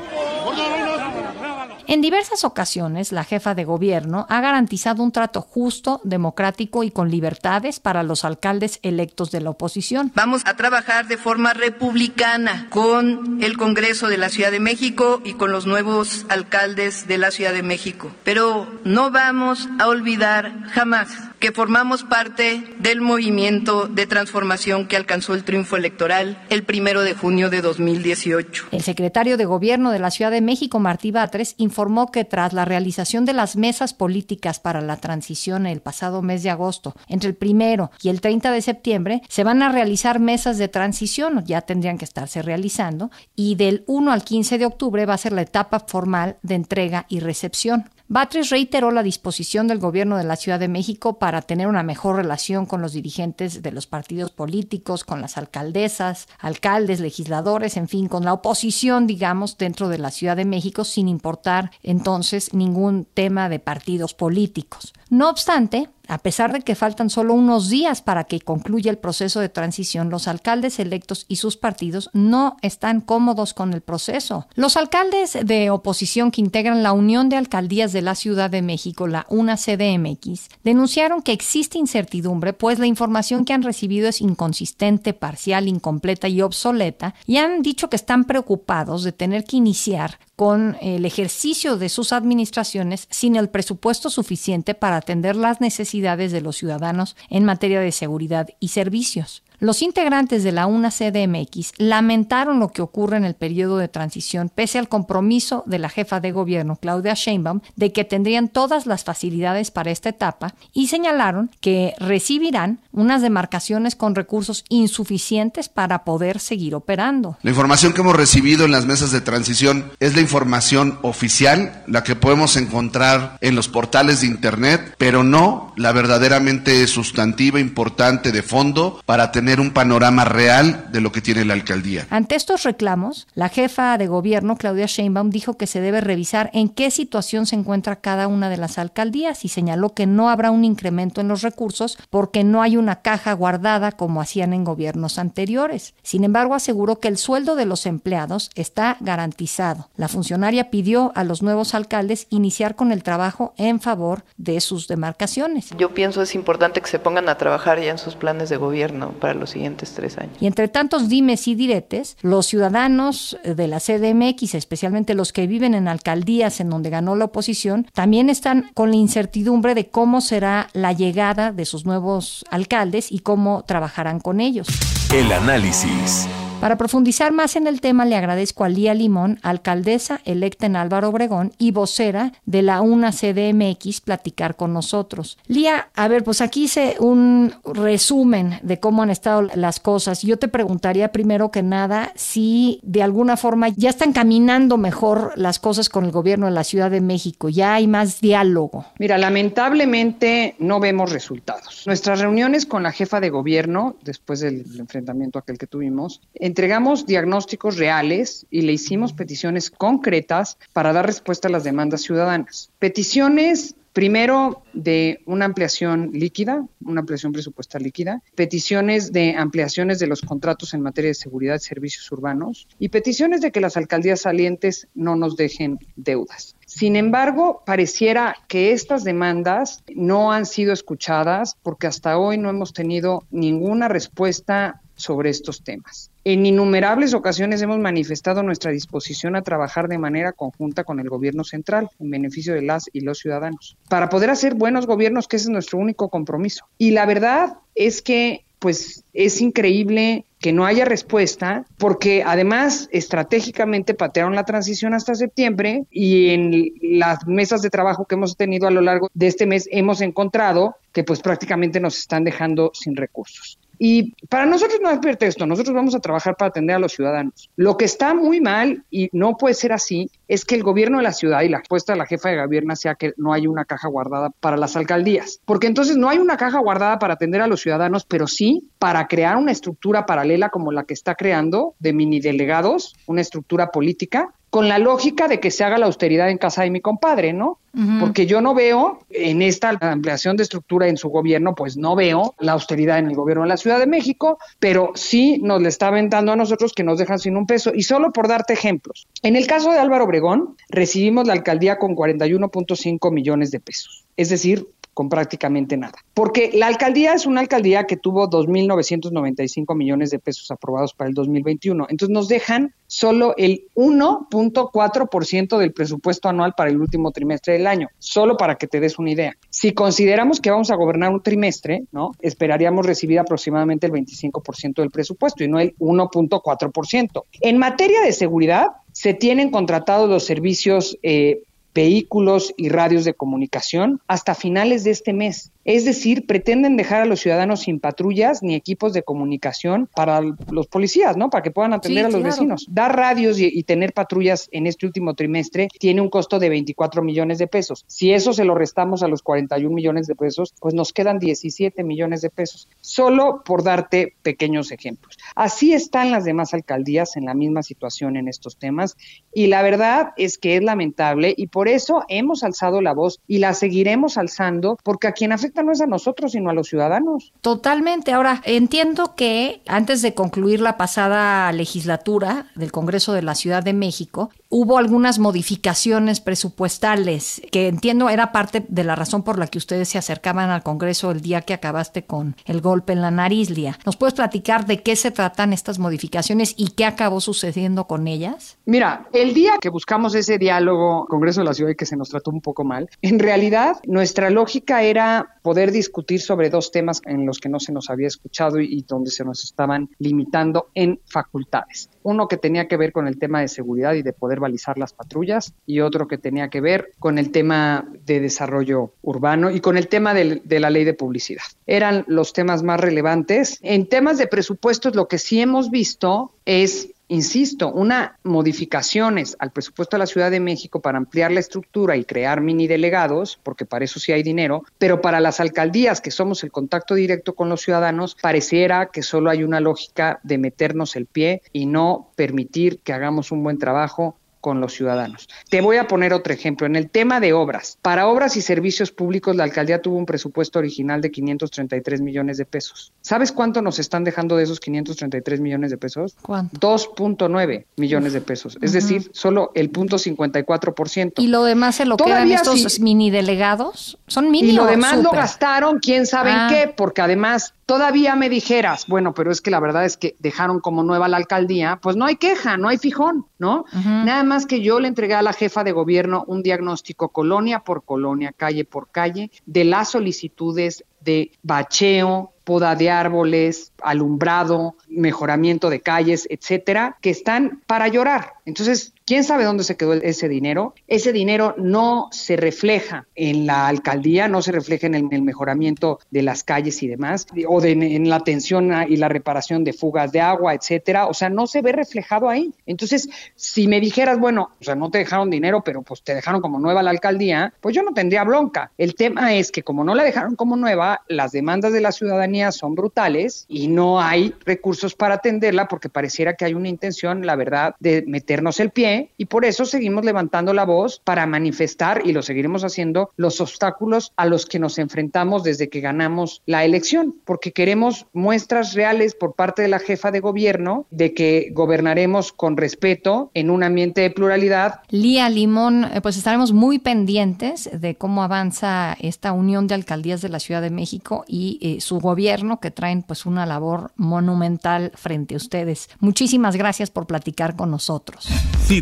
En 1.90 2.02
diversas 2.02 2.44
ocasiones, 2.44 3.12
la 3.12 3.24
jefa 3.24 3.56
de 3.56 3.66
gobierno 3.66 4.28
ha 4.30 4.42
garantizado 4.42 5.02
un 5.02 5.12
trato 5.12 5.42
justo, 5.42 6.02
democrático 6.04 6.84
y 6.84 6.92
con 6.92 7.10
libertades 7.10 7.80
para 7.80 8.04
los 8.04 8.26
alcaldes 8.26 8.78
electos 8.84 9.32
de 9.32 9.42
la 9.42 9.50
oposición. 9.50 10.12
Vamos 10.14 10.44
a 10.46 10.56
trabajar 10.56 11.08
de 11.08 11.18
forma 11.18 11.54
republicana 11.54 12.68
con 12.70 13.42
el 13.42 13.58
Congreso 13.58 14.08
de 14.08 14.20
la 14.20 14.30
Ciudad 14.30 14.52
de 14.52 14.60
México 14.60 15.20
y 15.26 15.34
con 15.34 15.52
los 15.52 15.66
nuevos 15.66 16.28
alcaldes 16.30 17.08
de 17.08 17.18
la 17.18 17.32
Ciudad 17.32 17.54
de 17.54 17.64
México. 17.64 18.12
Pero 18.24 18.68
no 18.84 19.10
vamos 19.10 19.68
a 19.80 19.88
olvidar 19.88 20.68
jamás 20.70 21.10
que 21.40 21.54
formamos 21.54 22.04
parte 22.04 22.64
del 22.80 23.00
movimiento 23.00 23.88
de 23.88 24.06
transformación 24.06 24.88
que 24.88 24.98
alcanzó 24.98 25.34
el 25.34 25.46
triunfo 25.46 25.78
electoral 25.78 26.38
el 26.50 26.64
primero 26.64 27.02
de 27.02 27.14
junio 27.14 27.50
de 27.50 27.62
2018. 27.62 28.68
El 28.74 28.82
secretario 28.82 29.38
de 29.38 29.46
Gobierno 29.46 29.92
de 29.92 30.00
la 30.00 30.12
Ciudad 30.12 30.32
de 30.32 30.42
México, 30.42 30.80
Martí 30.80 31.12
Batres, 31.12 31.56
informó 31.58 31.79
que 32.12 32.26
tras 32.26 32.52
la 32.52 32.66
realización 32.66 33.24
de 33.24 33.32
las 33.32 33.56
mesas 33.56 33.94
políticas 33.94 34.60
para 34.60 34.82
la 34.82 34.98
transición 34.98 35.66
el 35.66 35.80
pasado 35.80 36.22
mes 36.22 36.44
de 36.44 36.50
agosto, 36.50 36.94
entre 37.08 37.30
el 37.30 37.36
primero 37.36 37.90
y 38.02 38.10
el 38.10 38.20
30 38.20 38.52
de 38.52 38.62
septiembre, 38.62 39.22
se 39.30 39.46
van 39.46 39.62
a 39.62 39.72
realizar 39.72 40.20
mesas 40.20 40.58
de 40.58 40.68
transición, 40.68 41.46
ya 41.46 41.62
tendrían 41.62 41.98
que 41.98 42.04
estarse 42.04 42.42
realizando, 42.42 43.12
y 43.34 43.56
del 43.56 43.86
1 43.88 44.12
al 44.12 44.26
15 44.26 44.58
de 44.58 44.66
octubre 44.66 45.06
va 45.06 45.14
a 45.14 45.18
ser 45.18 45.32
la 45.32 45.44
etapa 45.44 45.80
formal 45.80 46.38
de 46.42 46.56
entrega 46.56 47.06
y 47.08 47.22
recepción. 47.22 47.90
Batres 48.12 48.50
reiteró 48.50 48.90
la 48.90 49.04
disposición 49.04 49.68
del 49.68 49.78
gobierno 49.78 50.18
de 50.18 50.24
la 50.24 50.36
Ciudad 50.36 50.60
de 50.60 50.68
México 50.68 51.20
para 51.20 51.44
tener 51.44 51.68
una 51.68 51.84
mejor 51.84 52.16
relación 52.16 52.66
con 52.66 52.82
los 52.82 52.94
dirigentes 52.94 53.62
de 53.62 53.72
los 53.72 53.86
partidos 53.86 54.32
políticos, 54.32 55.04
con 55.04 55.22
las 55.22 55.38
alcaldesas, 55.38 56.28
alcaldes, 56.40 57.02
legisladores, 57.02 57.78
en 57.78 57.88
fin, 57.88 58.08
con 58.08 58.26
la 58.26 58.34
oposición, 58.34 59.06
digamos, 59.06 59.60
dentro 59.60 59.90
de 59.90 60.00
la 60.00 60.10
Ciudad 60.10 60.36
de 60.36 60.46
México, 60.46 60.86
sin 60.86 61.08
importar 61.08 61.70
entonces 61.84 62.52
ningún 62.56 63.06
tema 63.06 63.48
de 63.48 63.60
partidos 63.60 64.16
políticos. 64.16 64.92
No 65.10 65.30
obstante, 65.30 65.90
a 66.08 66.20
pesar 66.20 66.54
de 66.54 66.62
que 66.62 66.76
faltan 66.76 67.10
solo 67.10 67.34
unos 67.34 67.70
días 67.70 68.02
para 68.02 68.26
que 68.26 68.40
concluya 68.40 68.92
el 68.92 68.98
proceso 68.98 69.40
de 69.40 69.50
transición, 69.50 70.10
los 70.10 70.28
alcaldes 70.28 70.80
electos 70.80 71.26
y 71.28 71.38
sus 71.38 71.58
partidos 71.58 72.10
no 72.14 72.58
están 72.62 73.02
cómodos 73.02 73.54
con 73.54 73.74
el 73.74 73.82
proceso. 73.82 74.48
Los 74.56 74.78
alcaldes 74.78 75.38
de 75.44 75.72
oposición 75.72 76.30
que 76.30 76.42
integran 76.42 76.84
la 76.84 76.94
Unión 76.94 77.30
de 77.30 77.38
Alcaldías 77.38 77.92
de 77.92 78.02
la 78.02 78.16
Ciudad 78.16 78.52
de 78.52 78.62
México, 78.62 79.08
la 79.08 79.26
UNA-CDMX, 79.30 80.50
denunciaron 80.64 81.22
que 81.22 81.32
existe 81.32 81.78
incertidumbre, 81.78 82.54
pues 82.54 82.78
la 82.78 82.88
información 82.88 83.46
que 83.46 83.54
han 83.54 83.64
recibido 83.64 84.10
es 84.10 84.22
inconsistente, 84.22 85.14
parcial, 85.14 85.68
incompleta 85.68 86.28
y 86.28 86.42
obsoleta, 86.42 87.16
y 87.26 87.38
han 87.38 87.62
dicho 87.62 87.90
que 87.90 87.96
están 87.96 88.26
preocupados 88.26 89.04
de 89.04 89.12
tener 89.12 89.44
que 89.44 89.58
iniciar 89.58 90.20
con 90.40 90.78
el 90.80 91.06
ejercicio 91.06 91.76
de 91.76 91.90
sus 91.90 92.14
administraciones 92.14 93.10
sin 93.10 93.36
el 93.36 93.50
presupuesto 93.50 94.10
suficiente 94.10 94.74
para 94.74 94.96
atender 94.96 95.36
las 95.36 95.60
necesidades 95.60 96.32
de 96.32 96.40
los 96.40 96.56
ciudadanos 96.56 97.18
en 97.30 97.44
materia 97.44 97.82
de 97.82 97.92
seguridad 97.92 98.48
y 98.62 98.70
servicios. 98.70 99.44
Los 99.62 99.82
integrantes 99.82 100.46
de 100.46 100.54
la 100.54 100.68
UNA 100.68 100.90
CDMX 100.90 101.74
lamentaron 101.78 102.62
lo 102.62 102.70
que 102.70 102.82
ocurre 102.82 103.18
en 103.18 103.26
el 103.26 103.36
periodo 103.36 103.78
de 103.78 103.90
transición, 103.90 104.50
pese 104.54 104.80
al 104.80 104.88
compromiso 104.88 105.64
de 105.66 105.80
la 105.80 105.90
jefa 105.90 106.22
de 106.22 106.32
gobierno, 106.32 106.78
Claudia 106.78 107.14
Sheinbaum, 107.14 107.60
de 107.76 107.92
que 107.92 108.06
tendrían 108.06 108.48
todas 108.48 108.86
las 108.86 109.04
facilidades 109.04 109.70
para 109.70 109.92
esta 109.92 110.08
etapa 110.08 110.56
y 110.72 110.88
señalaron 110.88 111.52
que 111.60 111.94
recibirán 112.00 112.80
unas 112.94 113.22
demarcaciones 113.22 113.98
con 113.98 114.16
recursos 114.16 114.64
insuficientes 114.70 115.68
para 115.68 116.06
poder 116.06 116.40
seguir 116.40 116.74
operando. 116.74 117.38
La 117.42 117.50
información 117.50 117.92
que 117.92 118.00
hemos 118.00 118.16
recibido 118.16 118.64
en 118.64 118.72
las 118.72 118.86
mesas 118.86 119.12
de 119.12 119.20
transición 119.20 119.92
es 120.00 120.16
la 120.16 120.22
información 120.22 121.00
oficial, 121.02 121.84
la 121.86 122.06
que 122.06 122.16
podemos 122.16 122.56
encontrar 122.56 123.38
en 123.42 123.56
los 123.56 123.68
portales 123.68 124.22
de 124.22 124.28
Internet, 124.28 124.96
pero 124.98 125.26
no 125.26 125.74
la 125.76 125.92
verdaderamente 125.92 126.88
sustantiva, 126.88 127.60
importante 127.60 128.32
de 128.32 128.42
fondo 128.42 129.02
para 129.06 129.34
tener 129.34 129.49
un 129.58 129.72
panorama 129.72 130.26
real 130.26 130.88
de 130.92 131.02
lo 131.02 131.12
que 131.12 131.22
tiene 131.22 131.46
la 131.46 131.54
alcaldía. 131.54 132.06
Ante 132.10 132.36
estos 132.36 132.64
reclamos, 132.64 133.28
la 133.34 133.50
jefa 133.50 133.98
de 133.98 134.08
gobierno, 134.08 134.58
Claudia 134.58 134.86
Sheinbaum, 134.86 135.30
dijo 135.30 135.58
que 135.58 135.68
se 135.68 135.82
debe 135.82 136.02
revisar 136.02 136.50
en 136.54 136.70
qué 136.70 136.92
situación 136.92 137.46
se 137.46 137.56
encuentra 137.56 137.98
cada 137.98 138.28
una 138.28 138.50
de 138.50 138.58
las 138.58 138.78
alcaldías 138.78 139.46
y 139.46 139.48
señaló 139.48 139.94
que 139.94 140.06
no 140.06 140.30
habrá 140.30 140.52
un 140.52 140.66
incremento 140.66 141.22
en 141.22 141.28
los 141.28 141.42
recursos 141.42 141.98
porque 142.10 142.44
no 142.44 142.62
hay 142.62 142.78
una 142.78 143.02
caja 143.02 143.34
guardada 143.34 143.92
como 143.92 144.22
hacían 144.22 144.54
en 144.54 144.64
gobiernos 144.64 145.18
anteriores. 145.18 145.94
Sin 146.04 146.24
embargo, 146.24 146.54
aseguró 146.54 147.00
que 147.00 147.08
el 147.08 147.18
sueldo 147.18 147.56
de 147.56 147.66
los 147.66 147.86
empleados 147.86 148.52
está 148.56 148.98
garantizado. 149.00 149.90
La 149.96 150.08
funcionaria 150.08 150.70
pidió 150.70 151.12
a 151.16 151.24
los 151.24 151.42
nuevos 151.42 151.74
alcaldes 151.74 152.28
iniciar 152.30 152.76
con 152.76 152.92
el 152.92 153.04
trabajo 153.04 153.54
en 153.58 153.80
favor 153.80 154.24
de 154.38 154.60
sus 154.62 154.88
demarcaciones. 154.88 155.70
Yo 155.78 155.94
pienso 155.94 156.22
es 156.22 156.36
importante 156.36 156.82
que 156.82 156.90
se 156.90 157.00
pongan 157.00 157.30
a 157.30 157.38
trabajar 157.38 157.80
ya 157.80 157.92
en 157.92 157.98
sus 157.98 158.16
planes 158.16 158.50
de 158.50 158.58
gobierno 158.58 159.12
para 159.12 159.34
los 159.40 159.52
siguientes 159.52 159.94
tres 159.96 160.18
años. 160.18 160.38
Y 160.40 160.48
entre 160.48 160.68
tantos 160.68 161.10
dimes 161.10 161.48
y 161.48 161.56
diretes, 161.56 162.18
los 162.22 162.46
ciudadanos 162.46 163.38
de 163.44 163.68
la 163.68 163.80
CDMX, 163.80 164.56
especialmente 164.56 165.16
los 165.16 165.34
que 165.34 165.48
viven 165.48 165.74
en 165.74 165.88
alcaldías 165.88 166.60
en 166.60 166.70
donde 166.70 166.90
ganó 166.90 167.16
la 167.16 167.26
oposición, 167.26 167.88
también 167.94 168.30
están 168.30 168.70
con 168.74 168.92
la 168.92 168.98
incertidumbre 168.98 169.76
de 169.76 169.88
cómo 169.88 170.22
será 170.22 170.70
la 170.74 170.94
llegada 170.94 171.52
de 171.52 171.66
sus 171.66 171.86
nuevos 171.86 172.46
alcaldes 172.50 173.12
y 173.12 173.20
cómo 173.20 173.64
trabajarán 173.66 174.20
con 174.20 174.40
ellos. 174.42 174.68
El 175.14 175.32
análisis. 175.32 176.28
Para 176.60 176.78
profundizar 176.78 177.32
más 177.32 177.56
en 177.56 177.68
el 177.68 177.80
tema, 177.80 178.04
le 178.04 178.18
agradezco 178.18 178.66
a 178.66 178.70
Lía 178.70 178.94
Limón, 178.94 179.40
alcaldesa 179.44 180.20
electa 180.26 180.66
en 180.66 180.76
Álvaro 180.76 181.08
Obregón 181.08 181.54
y 181.58 181.72
vocera 181.72 182.34
de 182.46 182.62
la 182.64 182.82
UNA 182.82 183.12
CDMX, 183.14 184.02
platicar 184.02 184.58
con 184.58 184.74
nosotros. 184.74 185.38
Lía, 185.48 185.88
a 185.96 186.10
ver, 186.10 186.26
pues 186.26 186.42
aquí 186.42 186.66
hice 186.66 186.98
un 187.00 187.54
resumen 187.64 188.60
de 188.62 188.78
cómo 188.78 189.04
han 189.04 189.10
estado 189.10 189.44
las 189.56 189.80
cosas. 189.80 190.22
Yo 190.22 190.38
te 190.38 190.50
preguntaría 190.50 191.14
primero 191.14 191.50
que 191.50 191.64
nada 191.64 192.12
si 192.16 192.82
de 192.84 193.04
alguna 193.04 193.38
forma 193.38 193.70
ya 193.70 193.90
están 193.90 194.12
caminando 194.12 194.76
mejor 194.76 195.32
las 195.38 195.60
cosas 195.60 195.88
con 195.88 196.04
el 196.04 196.12
gobierno 196.12 196.48
de 196.48 196.52
la 196.52 196.66
Ciudad 196.66 196.92
de 196.92 197.00
México, 197.00 197.48
ya 197.48 197.76
hay 197.76 197.88
más 197.88 198.20
diálogo. 198.20 198.86
Mira, 199.00 199.18
lamentablemente 199.18 200.56
no 200.60 200.82
vemos 200.82 201.14
resultados. 201.14 201.84
Nuestras 201.86 202.20
reuniones 202.20 202.66
con 202.66 202.84
la 202.84 202.92
jefa 202.92 203.22
de 203.22 203.30
gobierno, 203.30 203.96
después 204.04 204.42
del 204.42 204.66
enfrentamiento 204.78 205.40
aquel 205.40 205.58
que 205.58 205.66
tuvimos, 205.66 206.20
Entregamos 206.50 207.06
diagnósticos 207.06 207.78
reales 207.78 208.48
y 208.50 208.62
le 208.62 208.74
hicimos 208.74 209.14
peticiones 209.14 209.70
concretas 209.70 210.58
para 210.74 210.92
dar 210.94 211.06
respuesta 211.06 211.48
a 211.48 211.52
las 211.52 211.64
demandas 211.64 212.02
ciudadanas. 212.02 212.72
Peticiones 212.80 213.76
Primero, 213.92 214.62
de 214.72 215.20
una 215.26 215.46
ampliación 215.46 216.12
líquida, 216.14 216.66
una 216.86 217.02
ampliación 217.02 217.32
presupuestal 217.32 217.82
líquida, 217.82 218.22
peticiones 218.36 219.12
de 219.12 219.36
ampliaciones 219.36 219.98
de 219.98 220.06
los 220.06 220.22
contratos 220.22 220.74
en 220.74 220.82
materia 220.82 221.10
de 221.10 221.16
seguridad 221.16 221.56
y 221.56 221.60
servicios 221.60 222.10
urbanos 222.12 222.68
y 222.78 222.90
peticiones 222.90 223.42
de 223.42 223.52
que 223.52 223.60
las 223.60 223.78
alcaldías 223.78 224.22
salientes 224.22 224.88
no 224.94 225.16
nos 225.16 225.36
dejen 225.36 225.80
deudas. 225.96 226.56
Sin 226.68 226.96
embargo, 226.96 227.64
pareciera 227.66 228.36
que 228.48 228.74
estas 228.74 229.04
demandas 229.04 229.84
no 229.96 230.32
han 230.32 230.46
sido 230.46 230.72
escuchadas 230.72 231.58
porque 231.64 231.88
hasta 231.88 232.20
hoy 232.20 232.38
no 232.38 232.50
hemos 232.50 232.74
tenido 232.74 233.24
ninguna 233.32 233.88
respuesta 233.88 234.82
sobre 235.00 235.30
estos 235.30 235.64
temas. 235.64 236.12
En 236.24 236.46
innumerables 236.46 237.14
ocasiones 237.14 237.62
hemos 237.62 237.80
manifestado 237.80 238.44
nuestra 238.44 238.72
disposición 238.72 239.36
a 239.36 239.42
trabajar 239.42 239.88
de 239.88 239.98
manera 239.98 240.34
conjunta 240.34 240.84
con 240.84 241.00
el 241.00 241.10
gobierno 241.10 241.44
central 241.44 241.90
en 242.00 242.12
beneficio 242.12 242.54
de 242.54 242.62
las 242.62 242.86
y 242.94 243.02
los 243.02 243.20
ciudadanos, 243.20 243.78
para 243.88 244.10
poder 244.10 244.30
hacer 244.30 244.54
buenos 244.56 244.86
gobiernos, 244.86 245.28
que 245.28 245.38
ese 245.38 245.46
es 245.46 245.50
nuestro 245.50 245.80
único 245.80 246.10
compromiso. 246.10 246.66
Y 246.78 246.92
la 246.92 247.06
verdad 247.06 247.58
es 247.76 248.02
que 248.02 248.46
pues 248.60 249.06
es 249.14 249.40
increíble 249.40 250.26
que 250.40 250.54
no 250.54 250.66
haya 250.66 250.86
respuesta, 250.86 251.66
porque 251.78 252.24
además 252.26 252.88
estratégicamente 252.92 253.94
patearon 253.94 254.36
la 254.36 254.46
transición 254.46 254.94
hasta 254.94 255.16
septiembre 255.16 255.86
y 255.90 256.30
en 256.30 256.72
las 256.82 257.26
mesas 257.26 257.62
de 257.62 257.70
trabajo 257.70 258.06
que 258.06 258.16
hemos 258.16 258.38
tenido 258.38 258.68
a 258.68 258.72
lo 258.72 258.82
largo 258.82 259.10
de 259.14 259.28
este 259.28 259.46
mes 259.46 259.68
hemos 259.72 260.02
encontrado 260.02 260.76
que 260.94 261.04
pues 261.04 261.22
prácticamente 261.22 261.80
nos 261.80 261.98
están 261.98 262.24
dejando 262.24 262.72
sin 262.74 262.96
recursos. 262.96 263.60
Y 263.82 264.14
para 264.28 264.46
nosotros 264.46 264.80
no 264.84 264.92
es 264.92 265.00
pretexto, 265.00 265.48
nosotros 265.48 265.74
vamos 265.74 265.96
a 265.96 266.00
trabajar 266.00 266.36
para 266.36 266.50
atender 266.50 266.76
a 266.76 266.80
los 266.80 266.92
ciudadanos. 266.92 267.50
Lo 267.56 267.78
que 267.78 267.86
está 267.86 268.14
muy 268.14 268.42
mal 268.42 268.84
y 268.92 269.10
no 269.14 269.38
puede 269.38 269.56
ser 269.56 269.72
así 269.72 270.12
es 270.28 270.44
que 270.44 270.56
el 270.56 270.64
gobierno 270.64 270.98
de 270.98 271.04
la 271.04 271.14
ciudad 271.14 271.42
y 271.42 271.50
la 271.50 271.60
respuesta 271.60 271.94
de 271.94 272.00
la 272.00 272.06
jefa 272.06 272.30
de 272.30 272.42
gobierno 272.42 272.76
sea 272.76 272.96
que 272.96 273.14
no 273.16 273.32
hay 273.32 273.48
una 273.48 273.64
caja 273.64 273.88
guardada 273.88 274.32
para 274.42 274.58
las 274.58 274.76
alcaldías, 274.76 275.40
porque 275.46 275.68
entonces 275.68 275.96
no 275.96 276.10
hay 276.10 276.18
una 276.18 276.36
caja 276.36 276.60
guardada 276.60 277.00
para 277.00 277.14
atender 277.14 277.42
a 277.42 277.48
los 277.48 277.62
ciudadanos, 277.62 278.06
pero 278.06 278.28
sí 278.28 278.70
para 278.80 279.08
crear 279.08 279.38
una 279.38 279.54
estructura 279.54 280.06
paralela 280.06 280.50
como 280.50 280.74
la 280.74 280.84
que 280.84 280.94
está 280.94 281.16
creando 281.16 281.74
de 281.80 281.94
mini 281.94 282.20
delegados, 282.20 282.96
una 283.08 283.22
estructura 283.22 283.72
política 283.72 284.34
con 284.50 284.68
la 284.68 284.80
lógica 284.80 285.28
de 285.28 285.40
que 285.40 285.52
se 285.52 285.64
haga 285.64 285.78
la 285.78 285.86
austeridad 285.86 286.30
en 286.30 286.38
casa 286.38 286.64
de 286.64 286.72
mi 286.72 286.82
compadre, 286.82 287.34
¿no? 287.34 287.60
Porque 288.00 288.26
yo 288.26 288.42
no 288.42 288.56
veo 288.56 289.00
en 289.12 289.44
esta 289.44 289.78
ampliación 289.80 290.36
de 290.36 290.44
estructura 290.44 290.88
en 290.88 290.98
su 290.98 291.10
gobierno, 291.10 291.54
pues 291.54 291.78
no 291.78 291.96
veo 291.96 292.34
la 292.40 292.54
austeridad 292.54 292.98
en 292.98 293.08
el 293.08 293.16
gobierno 293.16 293.44
de 293.44 293.50
la 293.50 293.58
Ciudad 293.58 293.78
de 293.80 293.86
México, 293.86 294.40
pero 294.60 294.92
sí 294.96 295.40
nos 295.42 295.62
le 295.62 295.70
está 295.70 295.88
aventando 295.88 296.32
a 296.32 296.36
nosotros 296.36 296.74
que 296.74 296.84
nos 296.84 296.98
dejan 296.98 297.20
sin 297.20 297.38
un 297.38 297.46
peso. 297.46 297.72
Y 297.74 297.84
solo 297.84 298.12
por 298.12 298.28
darte 298.28 298.54
ejemplos, 298.54 299.08
en 299.22 299.36
el 299.36 299.46
caso 299.46 299.72
de 299.72 299.78
Álvaro 299.78 300.06
Obregón, 300.06 300.58
recibimos 300.70 301.28
la 301.28 301.34
alcaldía 301.34 301.78
con 301.78 301.96
41.5 301.96 303.12
millones 303.12 303.52
de 303.52 303.60
pesos. 303.60 304.04
Es 304.18 304.30
decir, 304.30 304.68
con 305.00 305.08
prácticamente 305.08 305.78
nada. 305.78 305.94
Porque 306.14 306.52
la 306.54 306.68
alcaldía 306.68 307.14
es 307.14 307.26
una 307.26 307.40
alcaldía 307.40 307.86
que 307.86 307.96
tuvo 307.96 308.30
2.995 308.30 309.74
millones 309.74 310.10
de 310.10 310.20
pesos 310.20 310.52
aprobados 310.52 310.94
para 310.94 311.08
el 311.08 311.14
2021. 311.14 311.88
Entonces 311.90 312.14
nos 312.14 312.28
dejan 312.28 312.74
solo 312.86 313.34
el 313.38 313.64
1.4% 313.76 315.58
del 315.58 315.72
presupuesto 315.72 316.28
anual 316.28 316.54
para 316.54 316.70
el 316.70 316.82
último 316.82 317.12
trimestre 317.12 317.54
del 317.54 317.68
año, 317.68 317.88
solo 317.98 318.36
para 318.36 318.56
que 318.56 318.68
te 318.68 318.82
des 318.82 319.00
una 319.00 319.12
idea. 319.12 319.38
Si 319.50 319.72
consideramos 319.72 320.42
que 320.42 320.52
vamos 320.52 320.70
a 320.70 320.76
gobernar 320.76 321.14
un 321.14 321.24
trimestre, 321.24 321.86
¿no? 321.94 322.12
Esperaríamos 322.20 322.86
recibir 322.86 323.20
aproximadamente 323.20 323.88
el 323.88 323.94
25% 323.94 324.82
del 324.82 324.92
presupuesto 324.92 325.46
y 325.46 325.48
no 325.48 325.62
el 325.62 325.78
1.4%. 325.78 327.24
En 327.40 327.58
materia 327.58 328.02
de 328.02 328.12
seguridad, 328.12 328.68
se 328.92 329.14
tienen 329.14 329.50
contratados 329.50 330.10
los 330.10 330.26
servicios 330.26 330.98
eh, 331.04 331.44
vehículos 331.80 332.54
y 332.58 332.68
radios 332.68 333.06
de 333.06 333.14
comunicación 333.14 334.02
hasta 334.06 334.36
finales 334.36 334.84
de 334.84 334.92
este 334.92 335.14
mes. 335.14 335.54
Es 335.70 335.86
decir, 335.86 336.26
pretenden 336.26 336.78
dejar 336.78 337.04
a 337.04 337.06
los 337.06 337.20
ciudadanos 337.20 337.60
sin 337.60 337.80
patrullas 337.80 338.42
ni 338.42 338.56
equipos 338.56 338.92
de 338.92 339.04
comunicación 339.04 339.88
para 339.96 340.20
los 340.50 340.66
policías, 340.66 341.16
¿no? 341.16 341.30
Para 341.30 341.44
que 341.44 341.52
puedan 341.52 341.74
atender 341.74 342.08
a 342.08 342.10
los 342.10 342.24
vecinos. 342.24 342.66
Dar 342.72 342.96
radios 342.96 343.40
y, 343.40 343.62
tener 343.62 343.94
patrullas 343.94 344.50
en 344.52 344.66
este 344.66 344.88
último 344.88 345.14
trimestre 345.14 345.68
tiene 345.80 346.02
un 346.02 346.10
costo 346.10 346.40
de 346.40 346.50
24 346.50 347.04
millones 347.04 347.38
de 347.38 347.46
pesos. 347.46 347.86
Si 347.86 348.12
eso 348.12 348.34
se 348.34 348.46
lo 348.46 348.56
restamos 348.56 349.04
a 349.04 349.08
los 349.08 349.22
41 349.22 349.72
millones 349.72 350.08
de 350.08 350.16
pesos, 350.16 350.56
pues 350.60 350.74
nos 350.74 350.92
quedan 350.92 351.20
17 351.20 351.84
millones 351.84 352.22
de 352.22 352.32
pesos. 352.32 352.68
Solo 352.82 353.44
por 353.46 353.64
darte 353.64 354.16
pequeños 354.24 354.72
ejemplos. 354.72 355.20
Así 355.36 355.74
están 355.74 356.10
las 356.10 356.26
demás 356.26 356.56
alcaldías 356.56 357.16
en 357.16 357.26
la 357.26 357.36
misma 357.36 357.62
situación 357.62 358.18
en 358.18 358.28
estos 358.28 358.58
temas 358.58 358.98
y 359.32 359.46
la 359.46 359.62
verdad 359.62 360.14
es 360.18 360.40
que 360.40 360.56
es 360.56 360.64
lamentable 360.64 361.32
y 361.38 361.46
por 361.46 361.68
eso 361.68 362.06
hemos 362.08 362.44
alzado 362.44 362.82
la 362.82 362.96
voz 362.96 363.20
y 363.28 363.38
la 363.38 363.54
seguiremos 363.54 364.18
alzando 364.18 364.76
porque 364.84 365.08
a 365.08 365.12
quien 365.12 365.32
afecta 365.32 365.59
no 365.64 365.72
es 365.72 365.82
a 365.82 365.88
nosotros, 365.88 366.32
sino 366.32 366.50
a 366.50 366.54
los 366.54 366.68
ciudadanos. 366.68 367.34
Totalmente. 367.42 368.12
Ahora, 368.12 368.42
entiendo 368.46 369.16
que 369.16 369.62
antes 369.68 370.02
de 370.02 370.14
concluir 370.14 370.62
la 370.62 370.78
pasada 370.78 371.52
legislatura 371.52 372.48
del 372.56 372.72
Congreso 372.72 373.14
de 373.14 373.22
la 373.22 373.36
Ciudad 373.36 373.64
de 373.64 373.74
México, 373.74 374.30
hubo 374.50 374.80
algunas 374.80 375.20
modificaciones 375.20 376.22
presupuestales 376.22 377.42
que 377.52 377.68
entiendo 377.68 378.10
era 378.10 378.32
parte 378.32 378.66
de 378.68 378.84
la 378.84 378.96
razón 378.96 379.24
por 379.24 379.38
la 379.38 379.46
que 379.46 379.60
ustedes 379.60 379.90
se 379.90 380.00
acercaban 380.00 380.50
al 380.50 380.64
Congreso 380.64 381.12
el 381.12 381.22
día 381.22 381.42
que 381.42 381.54
acabaste 381.54 382.04
con 382.04 382.36
el 382.46 382.60
golpe 382.60 382.94
en 382.94 383.02
la 383.02 383.12
nariz, 383.12 383.52
Lía. 383.52 383.78
¿Nos 383.86 383.96
puedes 383.96 384.16
platicar 384.16 384.66
de 384.66 384.82
qué 384.82 384.96
se 384.96 385.12
tratan 385.12 385.54
estas 385.54 385.78
modificaciones 385.78 386.56
y 386.58 386.70
qué 386.72 386.86
acabó 386.86 387.22
sucediendo 387.22 387.86
con 387.86 388.08
ellas? 388.08 388.58
Mira, 388.66 389.08
el 389.14 389.36
día 389.36 389.54
que 389.62 389.70
buscamos 389.70 390.16
ese 390.16 390.40
diálogo 390.40 391.06
Congreso 391.06 391.42
de 391.42 391.46
la 391.46 391.54
Ciudad 391.54 391.72
y 391.72 391.76
que 391.76 391.86
se 391.86 391.96
nos 391.96 392.10
trató 392.10 392.32
un 392.32 392.42
poco 392.42 392.64
mal, 392.64 392.90
en 393.04 393.20
realidad 393.20 393.78
nuestra 393.86 394.32
lógica 394.32 394.82
era 394.82 395.36
poder 395.44 395.72
discutir 395.72 396.22
sobre 396.22 396.50
dos 396.50 396.72
temas 396.72 397.02
en 397.06 397.28
los 397.28 397.40
que 397.40 397.50
no 397.50 397.60
se 397.60 397.72
nos 397.72 397.90
había 397.92 398.08
escuchado 398.08 398.60
y, 398.60 398.84
donde 398.88 399.12
se 399.12 399.24
nos 399.24 399.44
estaban 399.44 399.90
limitando 400.00 400.70
en 400.74 401.00
facultades. 401.06 401.90
Uno 402.02 402.28
que 402.28 402.38
tenía 402.38 402.68
que 402.68 402.78
ver 402.78 402.92
con 402.92 403.08
el 403.08 403.20
tema 403.20 403.42
de 403.42 403.48
seguridad 403.48 403.94
y 403.94 404.02
de 404.02 404.14
poder 404.14 404.39
balizar 404.40 404.78
las 404.78 404.94
patrullas 404.94 405.54
y 405.66 405.82
otro 405.82 406.08
que 406.08 406.18
tenía 406.18 406.50
que 406.50 406.62
ver 406.62 406.94
con 407.00 407.18
el 407.18 407.32
tema 407.32 407.86
de 408.06 408.20
desarrollo 408.20 408.94
urbano 409.02 409.52
y 409.52 409.60
con 409.60 409.78
el 409.78 409.88
tema 409.88 410.14
de 410.14 410.60
la 410.60 410.70
ley 410.70 410.84
de 410.84 410.94
publicidad. 410.94 411.44
Eran 411.68 412.06
los 412.08 412.34
temas 412.34 412.64
más 412.64 412.80
relevantes. 412.80 413.60
En 413.62 413.88
temas 413.88 414.18
de 414.18 414.28
presupuestos, 414.28 414.96
lo 414.96 415.08
que 415.08 415.18
sí 415.18 415.40
hemos 415.40 415.70
visto 415.70 416.34
es 416.46 416.90
insisto, 417.10 417.72
una 417.72 418.18
modificaciones 418.24 419.36
al 419.40 419.52
presupuesto 419.52 419.98
de 419.98 420.00
la 420.00 420.06
Ciudad 420.06 420.32
de 420.32 420.40
México 420.40 420.80
para 420.80 420.98
ampliar 420.98 421.32
la 421.32 421.40
estructura 421.40 421.98
y 421.98 422.06
crear 422.06 422.40
mini 422.40 422.68
delegados, 422.68 423.40
porque 423.44 423.66
para 423.66 423.84
eso 423.84 424.00
sí 424.00 424.12
hay 424.12 424.24
dinero, 424.24 424.64
pero 424.78 425.02
para 425.02 425.20
las 425.20 425.40
alcaldías, 425.40 426.02
que 426.02 426.12
somos 426.12 426.44
el 426.44 426.52
contacto 426.52 426.94
directo 426.94 427.34
con 427.34 427.50
los 427.50 427.62
ciudadanos, 427.62 428.16
pareciera 428.22 428.92
que 428.92 429.02
solo 429.02 429.32
hay 429.32 429.44
una 429.44 429.60
lógica 429.60 430.20
de 430.24 430.38
meternos 430.38 430.96
el 430.96 431.08
pie 431.08 431.42
y 431.52 431.66
no 431.66 432.12
permitir 432.16 432.80
que 432.80 432.94
hagamos 432.94 433.32
un 433.32 433.44
buen 433.44 433.58
trabajo 433.58 434.16
con 434.42 434.62
los 434.62 434.74
ciudadanos. 434.74 435.28
Te 435.50 435.62
voy 435.62 435.78
a 435.78 435.88
poner 435.88 436.14
otro 436.14 436.34
ejemplo. 436.34 436.66
En 436.68 436.76
el 436.76 436.90
tema 436.90 437.20
de 437.20 437.34
obras, 437.34 437.78
para 437.82 438.08
obras 438.08 438.38
y 438.38 438.42
servicios 438.42 438.92
públicos, 438.92 439.36
la 439.36 439.44
alcaldía 439.44 439.82
tuvo 439.82 439.98
un 439.98 440.06
presupuesto 440.06 440.60
original 440.60 441.02
de 441.02 441.12
533 441.12 442.02
millones 442.02 442.38
de 442.38 442.46
pesos. 442.46 442.94
¿Sabes 443.02 443.32
cuánto 443.32 443.62
nos 443.62 443.80
están 443.80 444.04
dejando 444.04 444.36
de 444.38 444.44
esos 444.44 444.60
533 444.60 445.42
millones 445.42 445.72
de 445.72 445.78
pesos? 445.78 446.16
¿Cuánto? 446.22 446.60
2.9 446.60 447.66
millones 447.78 448.14
de 448.14 448.22
pesos. 448.22 448.58
Es 448.62 448.74
decir, 448.74 449.10
solo 449.14 449.52
el 449.56 449.70
punto 449.70 449.98
54%. 449.98 451.14
¿Y 451.18 451.28
lo 451.28 451.44
demás 451.44 451.76
se 451.76 451.86
lo 451.86 451.98
quedan 451.98 452.32
estos 452.32 452.80
mini 452.80 453.12
delegados? 453.12 453.98
Son 454.08 454.32
mini 454.32 454.50
Y 454.50 454.52
lo 454.54 454.66
demás 454.66 455.02
lo 455.02 455.12
gastaron, 455.12 455.80
quién 455.80 456.06
sabe 456.06 456.32
en 456.32 456.38
ah. 456.38 456.48
qué, 456.50 456.74
porque 456.76 457.02
además 457.02 457.54
todavía 457.70 458.16
me 458.16 458.30
dijeras, 458.30 458.88
bueno, 458.88 459.14
pero 459.14 459.32
es 459.32 459.42
que 459.42 459.52
la 459.52 459.60
verdad 459.60 459.86
es 459.86 459.96
que 459.96 460.16
dejaron 460.18 460.60
como 460.60 460.82
nueva 460.82 461.08
la 461.08 461.18
alcaldía, 461.18 461.78
pues 461.80 461.96
no 461.96 462.06
hay 462.06 462.16
queja, 462.16 462.58
no 462.58 462.68
hay 462.68 462.80
fijón, 462.80 463.28
¿no? 463.38 463.66
Nada 463.74 464.24
más 464.30 464.46
que 464.46 464.62
yo 464.62 464.80
le 464.80 464.88
entregué 464.88 465.16
a 465.16 465.22
la 465.22 465.34
jefa 465.34 465.66
de 465.66 465.74
gobierno 465.74 466.24
un 466.28 466.42
diagnóstico 466.44 467.10
colonia 467.10 467.60
por 467.60 467.84
colonia, 467.84 468.32
calle 468.32 468.64
por 468.64 468.88
calle, 468.90 469.32
de 469.46 469.66
las 469.66 469.90
solicitudes 469.90 470.86
de 471.02 471.32
bacheo, 471.44 472.32
poda 472.44 472.76
de 472.76 472.90
árboles, 472.90 473.74
alumbrado, 473.82 474.76
mejoramiento 474.88 475.70
de 475.70 475.82
calles, 475.82 476.28
etcétera, 476.30 476.98
que 477.02 477.10
están 477.10 477.62
para 477.68 477.88
llorar. 477.88 478.34
Entonces, 478.46 478.94
¿quién 479.10 479.24
sabe 479.24 479.44
dónde 479.44 479.64
se 479.64 479.76
quedó 479.76 479.94
ese 479.94 480.30
dinero? 480.30 480.76
Ese 480.88 481.12
dinero 481.12 481.56
no 481.58 482.10
se 482.12 482.36
refleja 482.36 483.08
en 483.16 483.48
la 483.48 483.68
alcaldía, 483.68 484.28
no 484.28 484.44
se 484.44 484.52
refleja 484.52 484.86
en 484.86 484.94
el, 484.94 485.24
mejoramiento 485.24 486.00
de 486.12 486.22
las 486.22 486.44
calles 486.44 486.84
y 486.84 486.88
demás, 486.88 487.26
o 487.48 487.64
en 487.64 488.08
la 488.08 488.18
atención 488.18 488.72
y 488.88 488.98
la 488.98 489.10
reparación 489.10 489.64
de 489.64 489.74
fugas 489.74 490.12
de 490.12 490.22
agua, 490.22 490.54
etcétera. 490.54 491.08
O 491.08 491.16
sea, 491.16 491.32
no 491.32 491.48
se 491.48 491.64
ve 491.64 491.72
reflejado 491.72 492.30
ahí. 492.30 492.54
Entonces, 492.68 493.10
si 493.34 493.68
me 493.68 493.80
dijeras, 493.80 494.20
bueno, 494.20 494.52
o 494.62 494.64
sea, 494.64 494.76
no 494.76 494.92
te 494.92 495.00
dejaron 495.00 495.32
dinero, 495.32 495.64
pero 495.66 495.82
pues 495.82 496.04
te 496.04 496.14
dejaron 496.14 496.40
como 496.40 496.60
nueva 496.60 496.84
la 496.84 496.92
alcaldía, 496.92 497.52
pues 497.62 497.74
yo 497.74 497.82
no 497.82 497.94
tendría 497.94 498.24
bronca. 498.24 498.72
El 498.78 498.94
tema 498.94 499.34
es 499.34 499.52
que 499.52 499.64
como 499.64 499.84
no 499.84 499.96
la 499.96 500.04
dejaron 500.04 500.36
como 500.36 500.56
nueva, 500.56 501.02
las 501.08 501.32
demandas 501.32 501.74
de 501.74 501.82
la 501.82 501.92
ciudadanía 501.92 502.52
son 502.52 502.76
brutales 502.76 503.46
y 503.48 503.70
no 503.70 504.00
hay 504.00 504.36
recursos 504.46 504.94
para 504.94 505.16
atenderla 505.16 505.68
porque 505.68 505.90
pareciera 505.90 506.36
que 506.36 506.46
hay 506.46 506.54
una 506.54 506.70
intención, 506.70 507.26
la 507.26 507.36
verdad, 507.36 507.74
de 507.80 508.04
meternos 508.06 508.60
el 508.60 508.70
pie 508.70 508.99
y 509.18 509.26
por 509.26 509.46
eso 509.46 509.66
seguimos 509.66 510.06
levantando 510.06 510.54
la 510.54 510.66
voz 510.66 511.02
para 511.04 511.26
manifestar 511.26 512.02
y 512.06 512.12
lo 512.12 512.22
seguiremos 512.22 512.64
haciendo 512.64 513.10
los 513.16 513.42
obstáculos 513.42 514.14
a 514.16 514.26
los 514.26 514.46
que 514.46 514.60
nos 514.60 514.78
enfrentamos 514.78 515.44
desde 515.44 515.70
que 515.70 515.82
ganamos 515.82 516.42
la 516.46 516.66
elección, 516.66 517.16
porque 517.26 517.52
queremos 517.52 518.08
muestras 518.14 518.74
reales 518.74 519.16
por 519.16 519.36
parte 519.36 519.62
de 519.62 519.68
la 519.68 519.80
jefa 519.80 520.12
de 520.12 520.20
gobierno 520.20 520.86
de 520.90 521.14
que 521.14 521.50
gobernaremos 521.54 522.32
con 522.32 522.58
respeto 522.58 523.32
en 523.34 523.50
un 523.50 523.64
ambiente 523.64 524.02
de 524.02 524.12
pluralidad. 524.12 524.82
Lía 524.90 525.30
Limón, 525.30 525.86
eh, 525.86 526.02
pues 526.02 526.18
estaremos 526.18 526.52
muy 526.52 526.80
pendientes 526.80 527.70
de 527.74 527.96
cómo 527.96 528.24
avanza 528.24 528.96
esta 529.00 529.32
unión 529.32 529.68
de 529.68 529.76
alcaldías 529.76 530.22
de 530.22 530.30
la 530.30 530.40
Ciudad 530.40 530.62
de 530.62 530.70
México 530.70 531.26
y 531.28 531.60
eh, 531.62 531.82
su 531.82 532.00
gobierno 532.00 532.60
que 532.60 532.72
traen 532.72 533.04
pues 533.04 533.26
una 533.26 533.46
labor 533.46 533.92
monumental 533.96 534.92
frente 534.96 535.36
a 535.36 535.38
ustedes. 535.38 535.90
Muchísimas 536.00 536.56
gracias 536.56 536.90
por 536.90 537.08
platicar 537.08 537.56
con 537.56 537.72
nosotros. 537.72 538.28
Si 538.66 538.82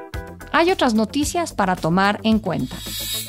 Hay 0.53 0.69
otras 0.69 0.93
noticias 0.93 1.53
para 1.53 1.77
tomar 1.77 2.19
en 2.23 2.39
cuenta. 2.39 2.75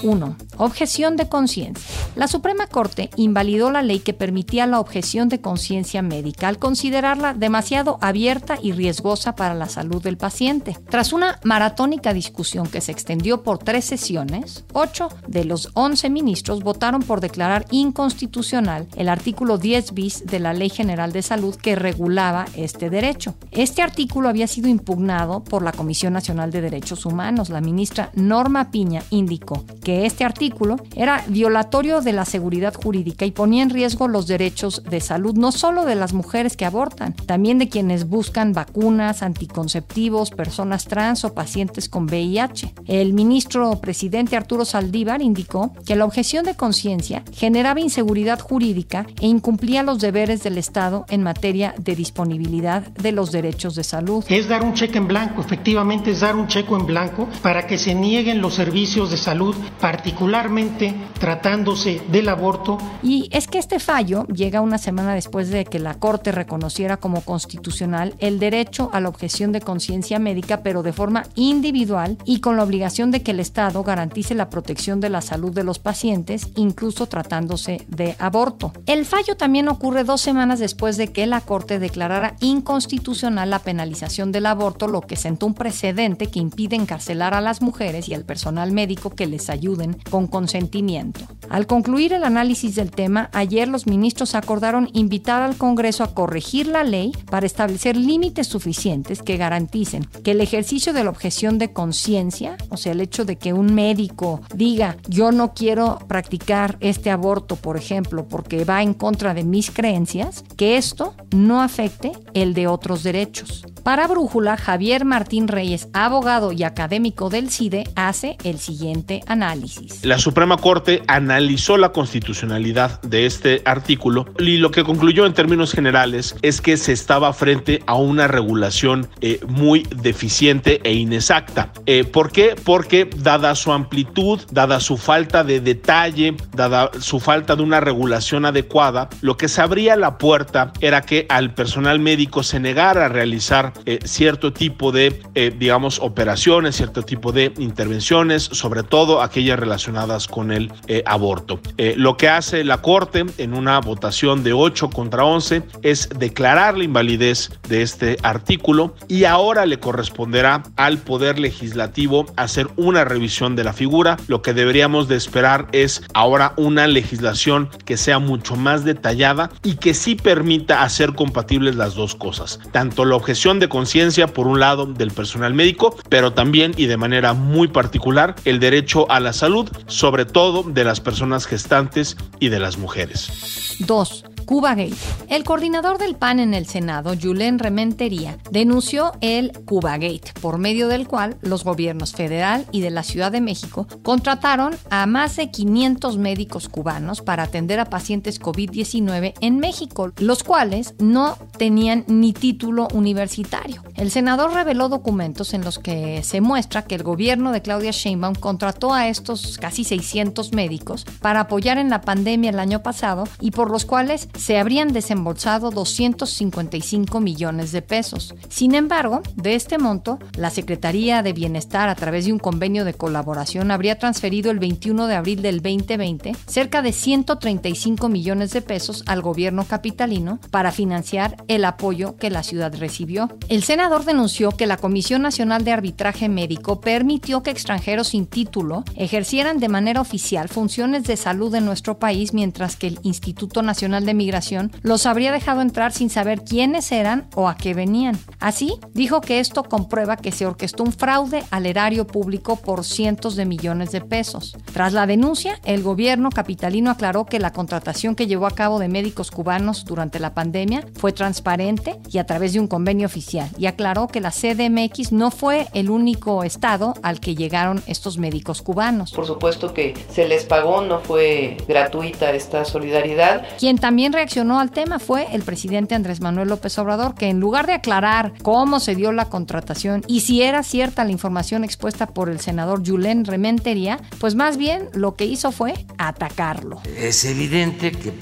1. 0.02 0.36
Objeción 0.56 1.16
de 1.16 1.28
conciencia. 1.28 1.86
La 2.16 2.26
Suprema 2.26 2.66
Corte 2.66 3.10
invalidó 3.14 3.70
la 3.70 3.82
ley 3.82 4.00
que 4.00 4.12
permitía 4.12 4.66
la 4.66 4.80
objeción 4.80 5.28
de 5.28 5.40
conciencia 5.40 6.02
médica 6.02 6.48
al 6.48 6.58
considerarla 6.58 7.32
demasiado 7.32 7.98
abierta 8.00 8.58
y 8.60 8.72
riesgosa 8.72 9.36
para 9.36 9.54
la 9.54 9.68
salud 9.68 10.02
del 10.02 10.16
paciente. 10.16 10.76
Tras 10.90 11.12
una 11.12 11.38
maratónica 11.44 12.12
discusión 12.12 12.66
que 12.66 12.80
se 12.80 12.90
extendió 12.90 13.44
por 13.44 13.58
tres 13.58 13.84
sesiones, 13.84 14.64
8 14.72 15.08
de 15.28 15.44
los 15.44 15.70
11 15.74 16.10
ministros 16.10 16.64
votaron 16.64 17.02
por 17.02 17.20
declarar 17.20 17.66
inconstitucional 17.70 18.88
el 18.96 19.08
artículo 19.08 19.58
10 19.58 19.94
bis 19.94 20.26
de 20.26 20.40
la 20.40 20.54
Ley 20.54 20.70
General 20.70 21.12
de 21.12 21.22
Salud 21.22 21.54
que 21.54 21.76
regulaba 21.76 22.46
este 22.56 22.90
derecho. 22.90 23.36
Este 23.52 23.80
artículo 23.80 24.28
había 24.28 24.48
sido 24.48 24.68
impugnado 24.68 25.44
por 25.44 25.62
la 25.62 25.72
Comisión 25.72 26.12
Nacional 26.12 26.50
de 26.50 26.60
Derechos 26.62 27.06
Humanos 27.06 27.11
Humanos, 27.12 27.50
la 27.50 27.60
ministra 27.60 28.10
Norma 28.14 28.70
Piña 28.70 29.02
indicó 29.10 29.64
que 29.84 30.06
este 30.06 30.24
artículo 30.24 30.76
era 30.96 31.24
violatorio 31.28 32.00
de 32.00 32.12
la 32.12 32.24
seguridad 32.24 32.74
jurídica 32.74 33.26
y 33.26 33.30
ponía 33.30 33.62
en 33.62 33.70
riesgo 33.70 34.08
los 34.08 34.26
derechos 34.26 34.82
de 34.88 35.00
salud 35.00 35.34
no 35.34 35.52
solo 35.52 35.84
de 35.84 35.94
las 35.94 36.12
mujeres 36.12 36.56
que 36.56 36.64
abortan, 36.64 37.14
también 37.14 37.58
de 37.58 37.68
quienes 37.68 38.08
buscan 38.08 38.52
vacunas, 38.52 39.22
anticonceptivos, 39.22 40.30
personas 40.30 40.86
trans 40.86 41.24
o 41.24 41.34
pacientes 41.34 41.88
con 41.88 42.04
VIH. 42.04 42.74
El 42.86 43.12
ministro 43.12 43.80
presidente 43.80 44.36
Arturo 44.36 44.64
Saldívar 44.64 45.20
indicó 45.20 45.72
que 45.86 45.96
la 45.96 46.04
objeción 46.04 46.44
de 46.44 46.54
conciencia 46.54 47.22
generaba 47.32 47.80
inseguridad 47.80 48.40
jurídica 48.40 49.06
e 49.20 49.26
incumplía 49.26 49.82
los 49.82 49.98
deberes 50.00 50.42
del 50.42 50.58
Estado 50.58 51.04
en 51.08 51.22
materia 51.22 51.74
de 51.78 51.94
disponibilidad 51.94 52.82
de 52.82 53.12
los 53.12 53.32
derechos 53.32 53.74
de 53.74 53.84
salud. 53.84 54.24
Es 54.28 54.48
dar 54.48 54.62
un 54.62 54.74
cheque 54.74 54.98
en 54.98 55.08
blanco, 55.08 55.40
efectivamente 55.42 56.12
es 56.12 56.20
dar 56.20 56.36
un 56.36 56.46
cheque 56.46 56.72
en 56.74 56.86
blanco 56.86 57.01
para 57.42 57.66
que 57.66 57.78
se 57.78 57.94
nieguen 57.94 58.40
los 58.40 58.54
servicios 58.54 59.10
de 59.10 59.16
salud, 59.16 59.54
particularmente 59.80 60.94
tratándose 61.18 62.00
del 62.10 62.28
aborto. 62.28 62.78
Y 63.02 63.28
es 63.32 63.46
que 63.46 63.58
este 63.58 63.78
fallo 63.78 64.26
llega 64.26 64.60
una 64.60 64.78
semana 64.78 65.14
después 65.14 65.50
de 65.50 65.64
que 65.64 65.78
la 65.78 65.94
Corte 65.94 66.32
reconociera 66.32 66.96
como 66.96 67.22
constitucional 67.22 68.14
el 68.18 68.38
derecho 68.38 68.90
a 68.92 69.00
la 69.00 69.08
objeción 69.08 69.52
de 69.52 69.60
conciencia 69.60 70.18
médica, 70.18 70.62
pero 70.62 70.82
de 70.82 70.92
forma 70.92 71.24
individual 71.34 72.18
y 72.24 72.40
con 72.40 72.56
la 72.56 72.64
obligación 72.64 73.10
de 73.10 73.22
que 73.22 73.32
el 73.32 73.40
Estado 73.40 73.82
garantice 73.82 74.34
la 74.34 74.50
protección 74.50 75.00
de 75.00 75.10
la 75.10 75.20
salud 75.20 75.52
de 75.52 75.64
los 75.64 75.78
pacientes, 75.78 76.48
incluso 76.56 77.06
tratándose 77.06 77.86
de 77.88 78.16
aborto. 78.18 78.72
El 78.86 79.04
fallo 79.06 79.36
también 79.36 79.68
ocurre 79.68 80.04
dos 80.04 80.20
semanas 80.20 80.58
después 80.58 80.96
de 80.96 81.08
que 81.08 81.26
la 81.26 81.40
Corte 81.40 81.78
declarara 81.78 82.34
inconstitucional 82.40 83.50
la 83.50 83.60
penalización 83.60 84.32
del 84.32 84.46
aborto, 84.46 84.88
lo 84.88 85.02
que 85.02 85.16
sentó 85.16 85.46
un 85.46 85.54
precedente 85.54 86.26
que 86.26 86.40
impide 86.40 86.76
encarcelar 86.92 87.32
a 87.32 87.40
las 87.40 87.62
mujeres 87.62 88.06
y 88.10 88.14
al 88.14 88.26
personal 88.26 88.70
médico 88.70 89.08
que 89.08 89.26
les 89.26 89.48
ayuden 89.48 89.96
con 90.10 90.26
consentimiento. 90.26 91.20
Al 91.48 91.66
concluir 91.66 92.12
el 92.12 92.24
análisis 92.24 92.74
del 92.74 92.90
tema, 92.90 93.28
ayer 93.32 93.68
los 93.68 93.86
ministros 93.86 94.34
acordaron 94.34 94.88
invitar 94.92 95.42
al 95.42 95.56
Congreso 95.56 96.04
a 96.04 96.14
corregir 96.14 96.66
la 96.66 96.84
ley 96.84 97.12
para 97.30 97.46
establecer 97.46 97.96
límites 97.96 98.46
suficientes 98.46 99.22
que 99.22 99.36
garanticen 99.36 100.04
que 100.24 100.32
el 100.32 100.40
ejercicio 100.40 100.92
de 100.92 101.04
la 101.04 101.10
objeción 101.10 101.58
de 101.58 101.72
conciencia, 101.72 102.56
o 102.70 102.76
sea, 102.76 102.92
el 102.92 103.00
hecho 103.00 103.24
de 103.24 103.36
que 103.36 103.52
un 103.52 103.74
médico 103.74 104.40
diga 104.54 104.96
yo 105.08 105.32
no 105.32 105.54
quiero 105.54 105.98
practicar 106.08 106.76
este 106.80 107.10
aborto, 107.10 107.56
por 107.56 107.76
ejemplo, 107.76 108.26
porque 108.28 108.64
va 108.64 108.82
en 108.82 108.94
contra 108.94 109.34
de 109.34 109.44
mis 109.44 109.70
creencias, 109.70 110.44
que 110.56 110.76
esto 110.76 111.14
no 111.34 111.62
afecte 111.62 112.12
el 112.34 112.54
de 112.54 112.66
otros 112.66 113.02
derechos. 113.02 113.64
Para 113.82 114.06
Brújula, 114.06 114.56
Javier 114.56 115.04
Martín 115.04 115.48
Reyes, 115.48 115.88
abogado 115.92 116.52
y 116.52 116.62
académico 116.62 117.30
del 117.30 117.50
CIDE, 117.50 117.84
hace 117.96 118.36
el 118.44 118.60
siguiente 118.60 119.22
análisis. 119.26 120.04
La 120.04 120.18
Suprema 120.18 120.56
Corte 120.56 121.02
analizó 121.32 121.76
la 121.76 121.92
constitucionalidad 121.92 123.00
de 123.02 123.26
este 123.26 123.62
artículo 123.64 124.26
y 124.38 124.58
lo 124.58 124.70
que 124.70 124.84
concluyó 124.84 125.24
en 125.26 125.32
términos 125.32 125.72
generales 125.72 126.36
es 126.42 126.60
que 126.60 126.76
se 126.76 126.92
estaba 126.92 127.32
frente 127.32 127.82
a 127.86 127.94
una 127.94 128.28
regulación 128.28 129.08
eh, 129.20 129.40
muy 129.48 129.86
deficiente 129.96 130.80
e 130.84 130.92
inexacta. 130.92 131.72
Eh, 131.86 132.04
¿Por 132.04 132.32
qué? 132.32 132.54
Porque 132.62 133.08
dada 133.16 133.54
su 133.54 133.72
amplitud, 133.72 134.40
dada 134.50 134.78
su 134.80 134.96
falta 134.96 135.42
de 135.42 135.60
detalle, 135.60 136.36
dada 136.54 136.90
su 137.00 137.18
falta 137.18 137.56
de 137.56 137.62
una 137.62 137.80
regulación 137.80 138.44
adecuada, 138.44 139.08
lo 139.22 139.36
que 139.36 139.48
se 139.48 139.62
abría 139.62 139.96
la 139.96 140.18
puerta 140.18 140.72
era 140.80 141.00
que 141.00 141.26
al 141.28 141.54
personal 141.54 141.98
médico 141.98 142.42
se 142.42 142.60
negara 142.60 143.06
a 143.06 143.08
realizar 143.08 143.72
eh, 143.86 144.00
cierto 144.04 144.52
tipo 144.52 144.92
de, 144.92 145.22
eh, 145.34 145.52
digamos, 145.56 145.98
operaciones, 146.00 146.76
cierto 146.76 147.02
tipo 147.02 147.32
de 147.32 147.52
intervenciones, 147.58 148.42
sobre 148.44 148.82
todo 148.82 149.22
aquellas 149.22 149.58
relacionadas 149.58 150.26
con 150.26 150.52
el 150.52 150.70
eh, 150.86 151.02
aborto. 151.22 151.60
lo 151.96 152.16
que 152.16 152.28
hace 152.28 152.64
la 152.64 152.82
Corte 152.82 153.24
en 153.38 153.54
una 153.54 153.78
votación 153.78 154.42
de 154.42 154.52
8 154.52 154.90
contra 154.90 155.24
11 155.24 155.62
es 155.82 156.08
declarar 156.08 156.76
la 156.76 156.82
invalidez 156.84 157.50
de 157.68 157.82
este 157.82 158.16
artículo 158.24 158.96
y 159.06 159.24
ahora 159.24 159.66
le 159.66 159.78
corresponderá 159.78 160.64
al 160.74 160.98
Poder 160.98 161.38
Legislativo 161.38 162.26
hacer 162.36 162.66
una 162.76 163.04
revisión 163.04 163.54
de 163.54 163.62
la 163.62 163.72
figura. 163.72 164.16
Lo 164.26 164.42
que 164.42 164.52
deberíamos 164.52 165.06
de 165.06 165.14
esperar 165.14 165.68
es 165.70 166.02
ahora 166.12 166.54
una 166.56 166.88
legislación 166.88 167.68
que 167.84 167.96
sea 167.96 168.18
mucho 168.18 168.56
más 168.56 168.84
detallada 168.84 169.50
y 169.62 169.76
que 169.76 169.94
sí 169.94 170.16
permita 170.16 170.82
hacer 170.82 171.14
compatibles 171.14 171.76
las 171.76 171.94
dos 171.94 172.16
cosas, 172.16 172.58
tanto 172.72 173.04
la 173.04 173.14
objeción 173.14 173.60
de 173.60 173.68
conciencia 173.68 174.26
por 174.26 174.48
un 174.48 174.58
lado 174.58 174.86
del 174.86 175.12
personal 175.12 175.54
médico, 175.54 175.96
pero 176.08 176.32
también 176.32 176.72
y 176.76 176.86
de 176.86 176.96
manera 176.96 177.32
muy 177.32 177.68
particular 177.68 178.34
el 178.44 178.58
derecho 178.58 179.08
a 179.08 179.20
la 179.20 179.32
salud, 179.32 179.70
sobre 179.86 180.24
todo 180.24 180.64
de 180.64 180.82
las 180.82 180.98
personas 180.98 181.11
gestantes 181.46 182.16
y 182.40 182.48
de 182.48 182.58
las 182.58 182.78
mujeres. 182.78 183.76
2. 183.80 184.24
Cuba 184.44 184.74
Gate. 184.74 184.96
El 185.28 185.44
coordinador 185.44 185.98
del 185.98 186.16
PAN 186.16 186.40
en 186.40 186.54
el 186.54 186.66
Senado, 186.66 187.14
Julen 187.20 187.58
Rementería, 187.58 188.38
denunció 188.50 189.12
el 189.20 189.52
Cuba 189.64 189.92
Gate, 189.98 190.32
por 190.40 190.58
medio 190.58 190.88
del 190.88 191.08
cual 191.08 191.36
los 191.40 191.64
gobiernos 191.64 192.12
federal 192.12 192.66
y 192.72 192.80
de 192.80 192.90
la 192.90 193.02
Ciudad 193.02 193.32
de 193.32 193.40
México 193.40 193.86
contrataron 194.02 194.76
a 194.90 195.06
más 195.06 195.36
de 195.36 195.50
500 195.50 196.18
médicos 196.18 196.68
cubanos 196.68 197.22
para 197.22 197.44
atender 197.44 197.80
a 197.80 197.86
pacientes 197.86 198.40
COVID-19 198.40 199.34
en 199.40 199.58
México, 199.58 200.12
los 200.18 200.42
cuales 200.42 200.94
no 200.98 201.36
tenían 201.56 202.04
ni 202.08 202.32
título 202.32 202.88
universitario. 202.92 203.82
El 203.96 204.10
senador 204.10 204.52
reveló 204.52 204.88
documentos 204.88 205.54
en 205.54 205.64
los 205.64 205.78
que 205.78 206.22
se 206.22 206.40
muestra 206.40 206.82
que 206.82 206.94
el 206.94 207.02
gobierno 207.02 207.52
de 207.52 207.62
Claudia 207.62 207.90
Sheinbaum 207.90 208.34
contrató 208.34 208.92
a 208.92 209.08
estos 209.08 209.58
casi 209.58 209.84
600 209.84 210.52
médicos 210.52 211.06
para 211.20 211.40
apoyar 211.40 211.78
en 211.78 211.90
la 211.90 212.00
pandemia 212.00 212.50
el 212.50 212.58
año 212.58 212.82
pasado 212.82 213.24
y 213.40 213.50
por 213.50 213.70
los 213.70 213.84
cuales 213.84 214.28
se 214.36 214.58
habrían 214.58 214.92
desembolsado 214.92 215.70
255 215.70 217.20
millones 217.20 217.72
de 217.72 217.82
pesos. 217.82 218.34
Sin 218.48 218.74
embargo, 218.74 219.22
de 219.36 219.54
este 219.54 219.78
monto, 219.78 220.18
la 220.36 220.50
Secretaría 220.50 221.22
de 221.22 221.32
Bienestar, 221.32 221.88
a 221.88 221.94
través 221.94 222.26
de 222.26 222.32
un 222.32 222.38
convenio 222.38 222.84
de 222.84 222.94
colaboración, 222.94 223.70
habría 223.70 223.98
transferido 223.98 224.50
el 224.50 224.58
21 224.58 225.06
de 225.06 225.14
abril 225.14 225.42
del 225.42 225.62
2020 225.62 226.32
cerca 226.46 226.82
de 226.82 226.92
135 226.92 228.08
millones 228.08 228.52
de 228.52 228.62
pesos 228.62 229.04
al 229.06 229.22
gobierno 229.22 229.64
capitalino 229.64 230.38
para 230.50 230.72
financiar 230.72 231.42
el 231.48 231.64
apoyo 231.64 232.16
que 232.16 232.30
la 232.30 232.42
ciudad 232.42 232.74
recibió. 232.76 233.28
El 233.48 233.62
senador 233.62 234.04
denunció 234.04 234.50
que 234.50 234.66
la 234.66 234.76
Comisión 234.76 235.22
Nacional 235.22 235.64
de 235.64 235.72
Arbitraje 235.72 236.28
Médico 236.28 236.80
permitió 236.80 237.42
que 237.42 237.50
extranjeros 237.50 238.08
sin 238.08 238.26
título 238.26 238.84
ejercieran 238.96 239.58
de 239.58 239.68
manera 239.68 240.00
oficial 240.00 240.48
funciones 240.48 241.04
de 241.04 241.16
salud 241.16 241.54
en 241.54 241.64
nuestro 241.64 241.98
país, 241.98 242.34
mientras 242.34 242.76
que 242.76 242.88
el 242.88 242.98
Instituto 243.02 243.62
Nacional 243.62 244.04
de 244.04 244.14
Migración 244.22 244.70
los 244.82 245.06
habría 245.06 245.32
dejado 245.32 245.62
entrar 245.62 245.90
sin 245.90 246.08
saber 246.08 246.42
quiénes 246.42 246.92
eran 246.92 247.26
o 247.34 247.48
a 247.48 247.56
qué 247.56 247.74
venían. 247.74 248.16
Así, 248.38 248.78
dijo 248.94 249.20
que 249.20 249.40
esto 249.40 249.64
comprueba 249.64 250.16
que 250.16 250.30
se 250.30 250.46
orquestó 250.46 250.84
un 250.84 250.92
fraude 250.92 251.42
al 251.50 251.66
erario 251.66 252.06
público 252.06 252.54
por 252.54 252.84
cientos 252.84 253.34
de 253.34 253.46
millones 253.46 253.90
de 253.90 254.00
pesos. 254.00 254.56
Tras 254.72 254.92
la 254.92 255.06
denuncia, 255.06 255.58
el 255.64 255.82
gobierno 255.82 256.30
capitalino 256.30 256.92
aclaró 256.92 257.26
que 257.26 257.40
la 257.40 257.52
contratación 257.52 258.14
que 258.14 258.28
llevó 258.28 258.46
a 258.46 258.52
cabo 258.52 258.78
de 258.78 258.88
médicos 258.88 259.32
cubanos 259.32 259.84
durante 259.84 260.20
la 260.20 260.34
pandemia 260.34 260.86
fue 260.94 261.12
transparente 261.12 261.98
y 262.08 262.18
a 262.18 262.24
través 262.24 262.52
de 262.52 262.60
un 262.60 262.68
convenio 262.68 263.06
oficial, 263.06 263.48
y 263.58 263.66
aclaró 263.66 264.06
que 264.06 264.20
la 264.20 264.30
CDMX 264.30 265.10
no 265.10 265.32
fue 265.32 265.66
el 265.74 265.90
único 265.90 266.44
estado 266.44 266.94
al 267.02 267.18
que 267.18 267.34
llegaron 267.34 267.82
estos 267.88 268.18
médicos 268.18 268.62
cubanos. 268.62 269.10
Por 269.10 269.26
supuesto 269.26 269.74
que 269.74 269.94
se 270.12 270.28
les 270.28 270.44
pagó, 270.44 270.80
no 270.82 271.00
fue 271.00 271.56
gratuita 271.66 272.30
esta 272.30 272.64
solidaridad. 272.64 273.46
Quien 273.58 273.78
también 273.78 274.11
reaccionó 274.12 274.60
al 274.60 274.70
tema 274.70 274.98
fue 274.98 275.34
el 275.34 275.42
presidente 275.42 275.94
Andrés 275.94 276.20
Manuel 276.20 276.48
López 276.48 276.78
Obrador, 276.78 277.14
que 277.14 277.28
en 277.28 277.40
lugar 277.40 277.66
de 277.66 277.74
aclarar 277.74 278.32
cómo 278.42 278.80
se 278.80 278.94
dio 278.94 279.12
la 279.12 279.26
contratación 279.26 280.04
y 280.06 280.20
si 280.20 280.42
era 280.42 280.62
cierta 280.62 281.04
la 281.04 281.10
información 281.10 281.64
expuesta 281.64 282.06
por 282.06 282.28
el 282.28 282.40
senador 282.40 282.86
Julen 282.86 283.24
Rementería, 283.24 284.00
pues 284.18 284.34
más 284.34 284.56
bien 284.56 284.88
lo 284.92 285.16
que 285.16 285.24
hizo 285.24 285.52
fue 285.52 285.74
atacarlo. 285.98 286.80
Es 286.96 287.24
evidente 287.24 287.92
que 287.92 288.12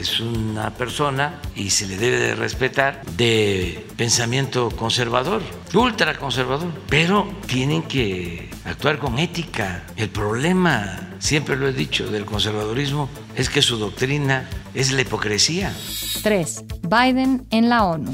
es 0.00 0.20
una 0.20 0.70
persona 0.70 1.40
y 1.54 1.70
se 1.70 1.86
le 1.86 1.96
debe 1.96 2.18
de 2.18 2.34
respetar 2.34 3.02
de 3.16 3.86
pensamiento 3.96 4.70
conservador, 4.70 5.42
ultra 5.74 6.16
conservador, 6.16 6.68
pero 6.88 7.28
tienen 7.46 7.82
que 7.82 8.50
actuar 8.64 8.98
con 8.98 9.18
ética. 9.18 9.84
El 9.96 10.08
problema, 10.08 11.10
siempre 11.18 11.56
lo 11.56 11.68
he 11.68 11.72
dicho, 11.72 12.10
del 12.10 12.24
conservadurismo 12.24 13.08
es 13.36 13.48
que 13.48 13.62
su 13.62 13.76
doctrina 13.76 14.48
es 14.74 14.90
la 14.90 15.02
hipocresía. 15.02 15.72
3. 16.22 16.64
Biden 16.82 17.46
en 17.50 17.68
la 17.68 17.84
ONU. 17.84 18.12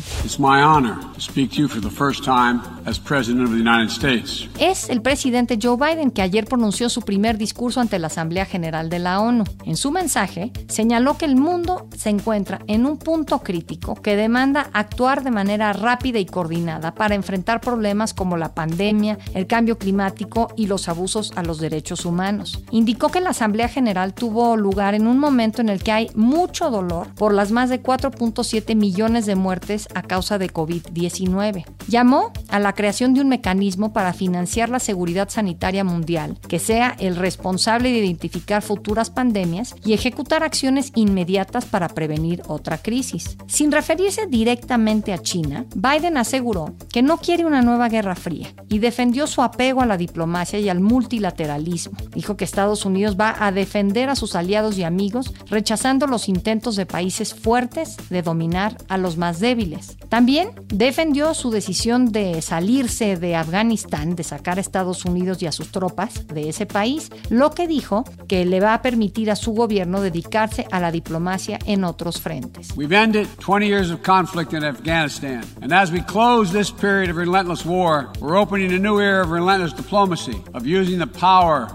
Es 4.58 4.90
el 4.90 5.00
presidente 5.00 5.58
Joe 5.60 5.76
Biden 5.76 6.10
que 6.10 6.20
ayer 6.20 6.44
pronunció 6.44 6.90
su 6.90 7.00
primer 7.00 7.38
discurso 7.38 7.80
ante 7.80 7.98
la 7.98 8.08
Asamblea 8.08 8.44
General 8.44 8.90
de 8.90 8.98
la 8.98 9.20
ONU. 9.20 9.44
En 9.64 9.76
su 9.76 9.90
mensaje, 9.90 10.52
señaló 10.68 11.16
que 11.16 11.24
el 11.24 11.36
mundo 11.36 11.88
se 11.96 12.10
encuentra 12.10 12.60
en 12.66 12.84
un 12.84 12.98
punto 12.98 13.38
crítico 13.40 13.94
que 13.94 14.16
demanda 14.16 14.68
actuar 14.72 15.24
de 15.24 15.30
manera 15.30 15.72
rápida 15.72 16.18
y 16.18 16.26
coordinada 16.26 16.94
para 16.94 17.14
enfrentar 17.14 17.60
problemas 17.60 18.12
como 18.12 18.36
la 18.36 18.54
pandemia, 18.54 19.18
el 19.34 19.46
cambio 19.46 19.78
climático 19.78 20.52
y 20.56 20.66
los 20.66 20.88
abusos 20.88 21.32
a 21.36 21.42
los 21.42 21.58
derechos 21.58 22.04
humanos. 22.04 22.62
Indicó 22.70 23.08
que 23.08 23.20
la 23.20 23.30
Asamblea 23.30 23.68
General 23.68 24.12
tuvo 24.12 24.56
lugar 24.56 24.94
en 24.94 25.06
un 25.06 25.18
momento 25.18 25.62
en 25.62 25.70
el 25.70 25.82
que 25.82 25.92
hay 25.92 26.10
mucho 26.14 26.49
dolor 26.58 27.14
por 27.14 27.32
las 27.32 27.52
más 27.52 27.70
de 27.70 27.82
4.7 27.82 28.74
millones 28.74 29.26
de 29.26 29.36
muertes 29.36 29.88
a 29.94 30.02
causa 30.02 30.38
de 30.38 30.52
COVID-19. 30.52 31.64
Llamó 31.88 32.32
a 32.48 32.58
la 32.58 32.74
creación 32.74 33.14
de 33.14 33.20
un 33.20 33.28
mecanismo 33.28 33.92
para 33.92 34.12
financiar 34.12 34.68
la 34.68 34.80
seguridad 34.80 35.28
sanitaria 35.28 35.84
mundial, 35.84 36.38
que 36.48 36.58
sea 36.58 36.96
el 36.98 37.16
responsable 37.16 37.90
de 37.90 37.98
identificar 37.98 38.62
futuras 38.62 39.10
pandemias 39.10 39.74
y 39.84 39.92
ejecutar 39.92 40.42
acciones 40.42 40.92
inmediatas 40.94 41.64
para 41.64 41.88
prevenir 41.88 42.42
otra 42.48 42.78
crisis. 42.78 43.36
Sin 43.46 43.72
referirse 43.72 44.26
directamente 44.26 45.12
a 45.12 45.18
China, 45.18 45.66
Biden 45.74 46.16
aseguró 46.16 46.74
que 46.92 47.02
no 47.02 47.18
quiere 47.18 47.44
una 47.44 47.62
nueva 47.62 47.88
guerra 47.88 48.14
fría 48.14 48.48
y 48.68 48.78
defendió 48.78 49.26
su 49.26 49.42
apego 49.42 49.82
a 49.82 49.86
la 49.86 49.96
diplomacia 49.96 50.58
y 50.58 50.68
al 50.68 50.80
multilateralismo. 50.80 51.96
Dijo 52.14 52.36
que 52.36 52.44
Estados 52.44 52.84
Unidos 52.84 53.16
va 53.18 53.36
a 53.38 53.52
defender 53.52 54.08
a 54.08 54.16
sus 54.16 54.34
aliados 54.34 54.76
y 54.78 54.82
amigos, 54.82 55.32
rechazando 55.48 56.06
los 56.06 56.28
intentos 56.40 56.74
de 56.74 56.86
países 56.86 57.34
fuertes 57.34 57.98
de 58.08 58.22
dominar 58.22 58.78
a 58.88 58.96
los 58.96 59.18
más 59.18 59.40
débiles. 59.40 59.98
También 60.08 60.52
defendió 60.68 61.34
su 61.34 61.50
decisión 61.50 62.12
de 62.12 62.40
salirse 62.40 63.18
de 63.18 63.36
Afganistán, 63.36 64.16
de 64.16 64.24
sacar 64.24 64.56
a 64.56 64.62
Estados 64.62 65.04
Unidos 65.04 65.42
y 65.42 65.46
a 65.46 65.52
sus 65.52 65.70
tropas 65.70 66.26
de 66.28 66.48
ese 66.48 66.64
país, 66.64 67.10
lo 67.28 67.50
que 67.50 67.68
dijo 67.68 68.04
que 68.26 68.46
le 68.46 68.58
va 68.58 68.72
a 68.72 68.80
permitir 68.80 69.30
a 69.30 69.36
su 69.36 69.52
gobierno 69.52 70.00
dedicarse 70.00 70.66
a 70.70 70.80
la 70.80 70.90
diplomacia 70.90 71.58
en 71.66 71.84
otros 71.84 72.18
frentes. 72.22 72.70
We've 72.74 72.96
ended 72.96 73.26
20 73.40 73.66
years 73.66 73.90
of 73.90 74.00
conflict 74.00 74.54
in 74.54 74.64
Afghanistan, 74.64 75.44
and 75.60 75.74
as 75.74 75.92
we 75.92 76.00
close 76.00 76.56
this 76.56 76.70
period 76.70 77.10
of 77.10 77.18
relentless 77.18 77.66
war, 77.66 78.08
we're 78.18 78.40
opening 78.40 78.72
a 78.72 78.78
new 78.78 78.98
era 78.98 79.22
of 79.22 79.30
relentless 79.30 79.74
diplomacy, 79.74 80.42
of 80.54 80.66
using 80.66 80.98
the 80.98 81.06
power 81.06 81.68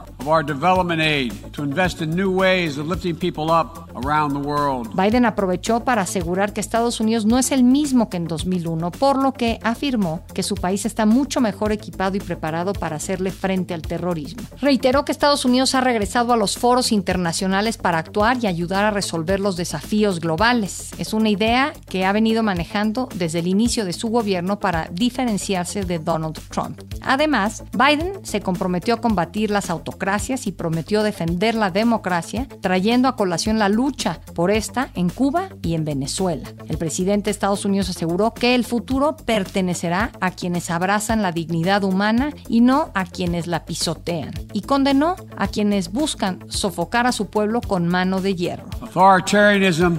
Biden 4.96 5.26
aprovechó 5.26 5.84
para 5.84 6.02
asegurar 6.02 6.54
que 6.54 6.62
Estados 6.62 7.00
Unidos 7.00 7.26
no 7.26 7.38
es 7.38 7.52
el 7.52 7.64
mismo 7.64 8.10
que 8.10 8.18
en 8.18 8.28
2001, 8.28 8.92
por 8.92 9.22
lo 9.22 9.34
que 9.34 9.60
afirmó 9.62 10.22
que 10.34 10.44
su 10.44 10.56
país 10.56 10.86
está 10.86 11.06
mucho 11.06 11.42
mejor 11.42 11.72
equipado 11.72 12.18
y 12.18 12.20
preparado 12.20 12.74
para 12.74 12.96
hacerle 12.96 13.32
frente 13.32 13.74
al 13.74 13.82
terrorismo. 13.82 14.42
Reiteró 14.62 15.06
que 15.06 15.12
Estados 15.12 15.46
Unidos 15.46 15.76
ha 15.76 15.82
regresado 15.82 16.34
a 16.34 16.38
los 16.38 16.58
foros 16.58 16.92
internacionales 16.92 17.78
para 17.78 18.00
actuar 18.00 18.38
y 18.42 18.48
ayudar 18.48 18.86
a 18.86 18.92
resolver 18.92 19.40
los 19.40 19.58
desafíos 19.58 20.20
globales. 20.20 20.92
Es 20.98 21.14
una 21.14 21.30
idea 21.30 21.74
que 21.90 22.06
ha 22.06 22.12
venido 22.12 22.42
manejando 22.42 23.10
desde 23.16 23.40
el 23.40 23.48
inicio 23.48 23.86
de 23.86 23.94
su 23.94 24.10
gobierno 24.10 24.60
para 24.60 24.90
diferenciarse 24.92 25.84
de 25.84 26.00
Donald 26.00 26.40
Trump. 26.50 26.82
Además, 27.02 27.64
Biden 27.74 28.26
se 28.26 28.42
comprometió 28.42 28.96
a 28.96 29.02
combatir 29.02 29.52
las 29.52 29.70
autocracias 29.70 30.05
y 30.46 30.52
prometió 30.52 31.02
defender 31.02 31.56
la 31.56 31.72
democracia, 31.72 32.48
trayendo 32.62 33.08
a 33.08 33.16
colación 33.16 33.58
la 33.58 33.70
lucha 33.70 34.22
por 34.36 34.52
esta 34.52 34.90
en 34.94 35.10
Cuba 35.10 35.50
y 35.64 35.74
en 35.74 35.84
Venezuela. 35.84 36.48
El 36.68 36.78
presidente 36.78 37.26
de 37.26 37.32
Estados 37.32 37.66
Unidos 37.66 37.90
aseguró 37.90 38.34
que 38.34 38.54
el 38.54 38.66
futuro 38.66 39.16
pertenecerá 39.18 40.12
a 40.22 40.32
quienes 40.32 40.70
abrazan 40.70 41.24
la 41.24 41.32
dignidad 41.32 41.84
humana 41.84 42.30
y 42.48 42.62
no 42.62 42.92
a 42.94 43.06
quienes 43.06 43.48
la 43.48 43.66
pisotean, 43.66 44.32
y 44.54 44.62
condenó 44.62 45.16
a 45.38 45.48
quienes 45.48 45.92
buscan 45.92 46.40
sofocar 46.50 47.08
a 47.08 47.12
su 47.12 47.32
pueblo 47.32 47.62
con 47.62 47.88
mano 47.88 48.22
de 48.22 48.36
hierro. 48.36 48.66
Authoritarianism, 48.82 49.98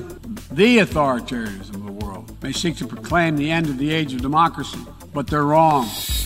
the 0.55 0.81
authoritarianism 0.81 1.75
of 1.75 1.87
the 1.87 2.05
world, 2.05 2.31
may 2.43 2.53
seek 2.53 2.77
to 2.77 2.87
proclaim 2.87 3.37
the 3.37 3.51
end 3.51 3.69
of 3.69 3.79
the 3.79 3.93
age 3.93 4.15
of 4.15 4.23
democracy. 4.23 4.79
but 5.17 5.27
they're 5.29 5.45
wrong. 5.45 5.89